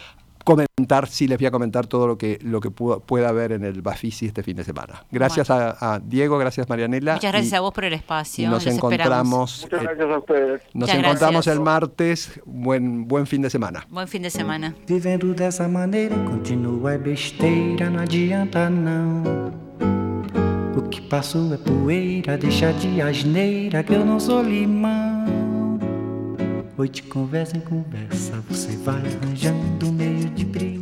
comentar, 0.44 1.09
sí 1.09 1.28
les 1.28 1.38
voy 1.38 1.46
a 1.46 1.50
comentar 1.50 1.87
todo 1.87 2.07
lo 2.07 2.18
que, 2.18 2.38
lo 2.42 2.61
que 2.61 2.70
pueda 2.70 3.28
haber 3.28 3.52
en 3.52 3.64
el 3.64 3.83
Bafisi 3.83 4.26
este 4.26 4.42
fin 4.42 4.57
de 4.57 4.64
semana. 4.64 5.05
Gracias 5.11 5.50
a, 5.50 6.00
Diego, 6.02 6.38
gracias 6.38 6.68
Marianela. 6.68 7.14
Muchas 7.14 7.33
gracias 7.33 7.52
a 7.55 7.61
vos 7.61 7.72
por 7.72 7.85
el 7.85 7.92
espacio. 7.92 8.50
Nos 8.50 8.66
encontramos. 8.66 9.62
Muchas 9.62 9.83
gracias 9.83 10.11
a 10.11 10.18
ustedes. 10.18 10.62
Nos 10.74 10.88
encontramos 10.90 11.46
el 11.46 11.61
martes. 11.61 12.40
Buen, 12.44 13.07
buen 13.09 13.26
fin 13.26 13.42
de 13.42 13.50
semana. 13.50 13.87
Buen 13.90 14.09
fin 14.09 14.22
de 14.22 14.31
semana. 14.31 14.74
Vivendo 14.87 15.35
dessa 15.35 15.68
maneira, 15.68 16.16
continua 16.24 16.96
besteira, 16.98 17.90
não 17.90 18.00
adianta 18.00 18.68
não. 18.70 19.52
O 20.76 20.83
que 20.88 21.02
passou 21.02 21.52
é 21.52 21.59
poeira, 21.59 22.38
deixa 22.38 22.72
de 22.72 23.00
asneira 23.02 23.83
que 23.83 23.92
eu 23.92 24.05
não 24.05 24.18
sou 24.18 24.42
limão. 24.42 25.41
Hoje 26.76 27.02
conversa 27.02 27.56
em 27.56 27.61
conversa, 27.61 28.32
você 28.48 28.74
vai 28.78 28.96
arranjando 28.96 29.92
meio 29.92 30.30
de 30.30 30.42
brilho 30.42 30.81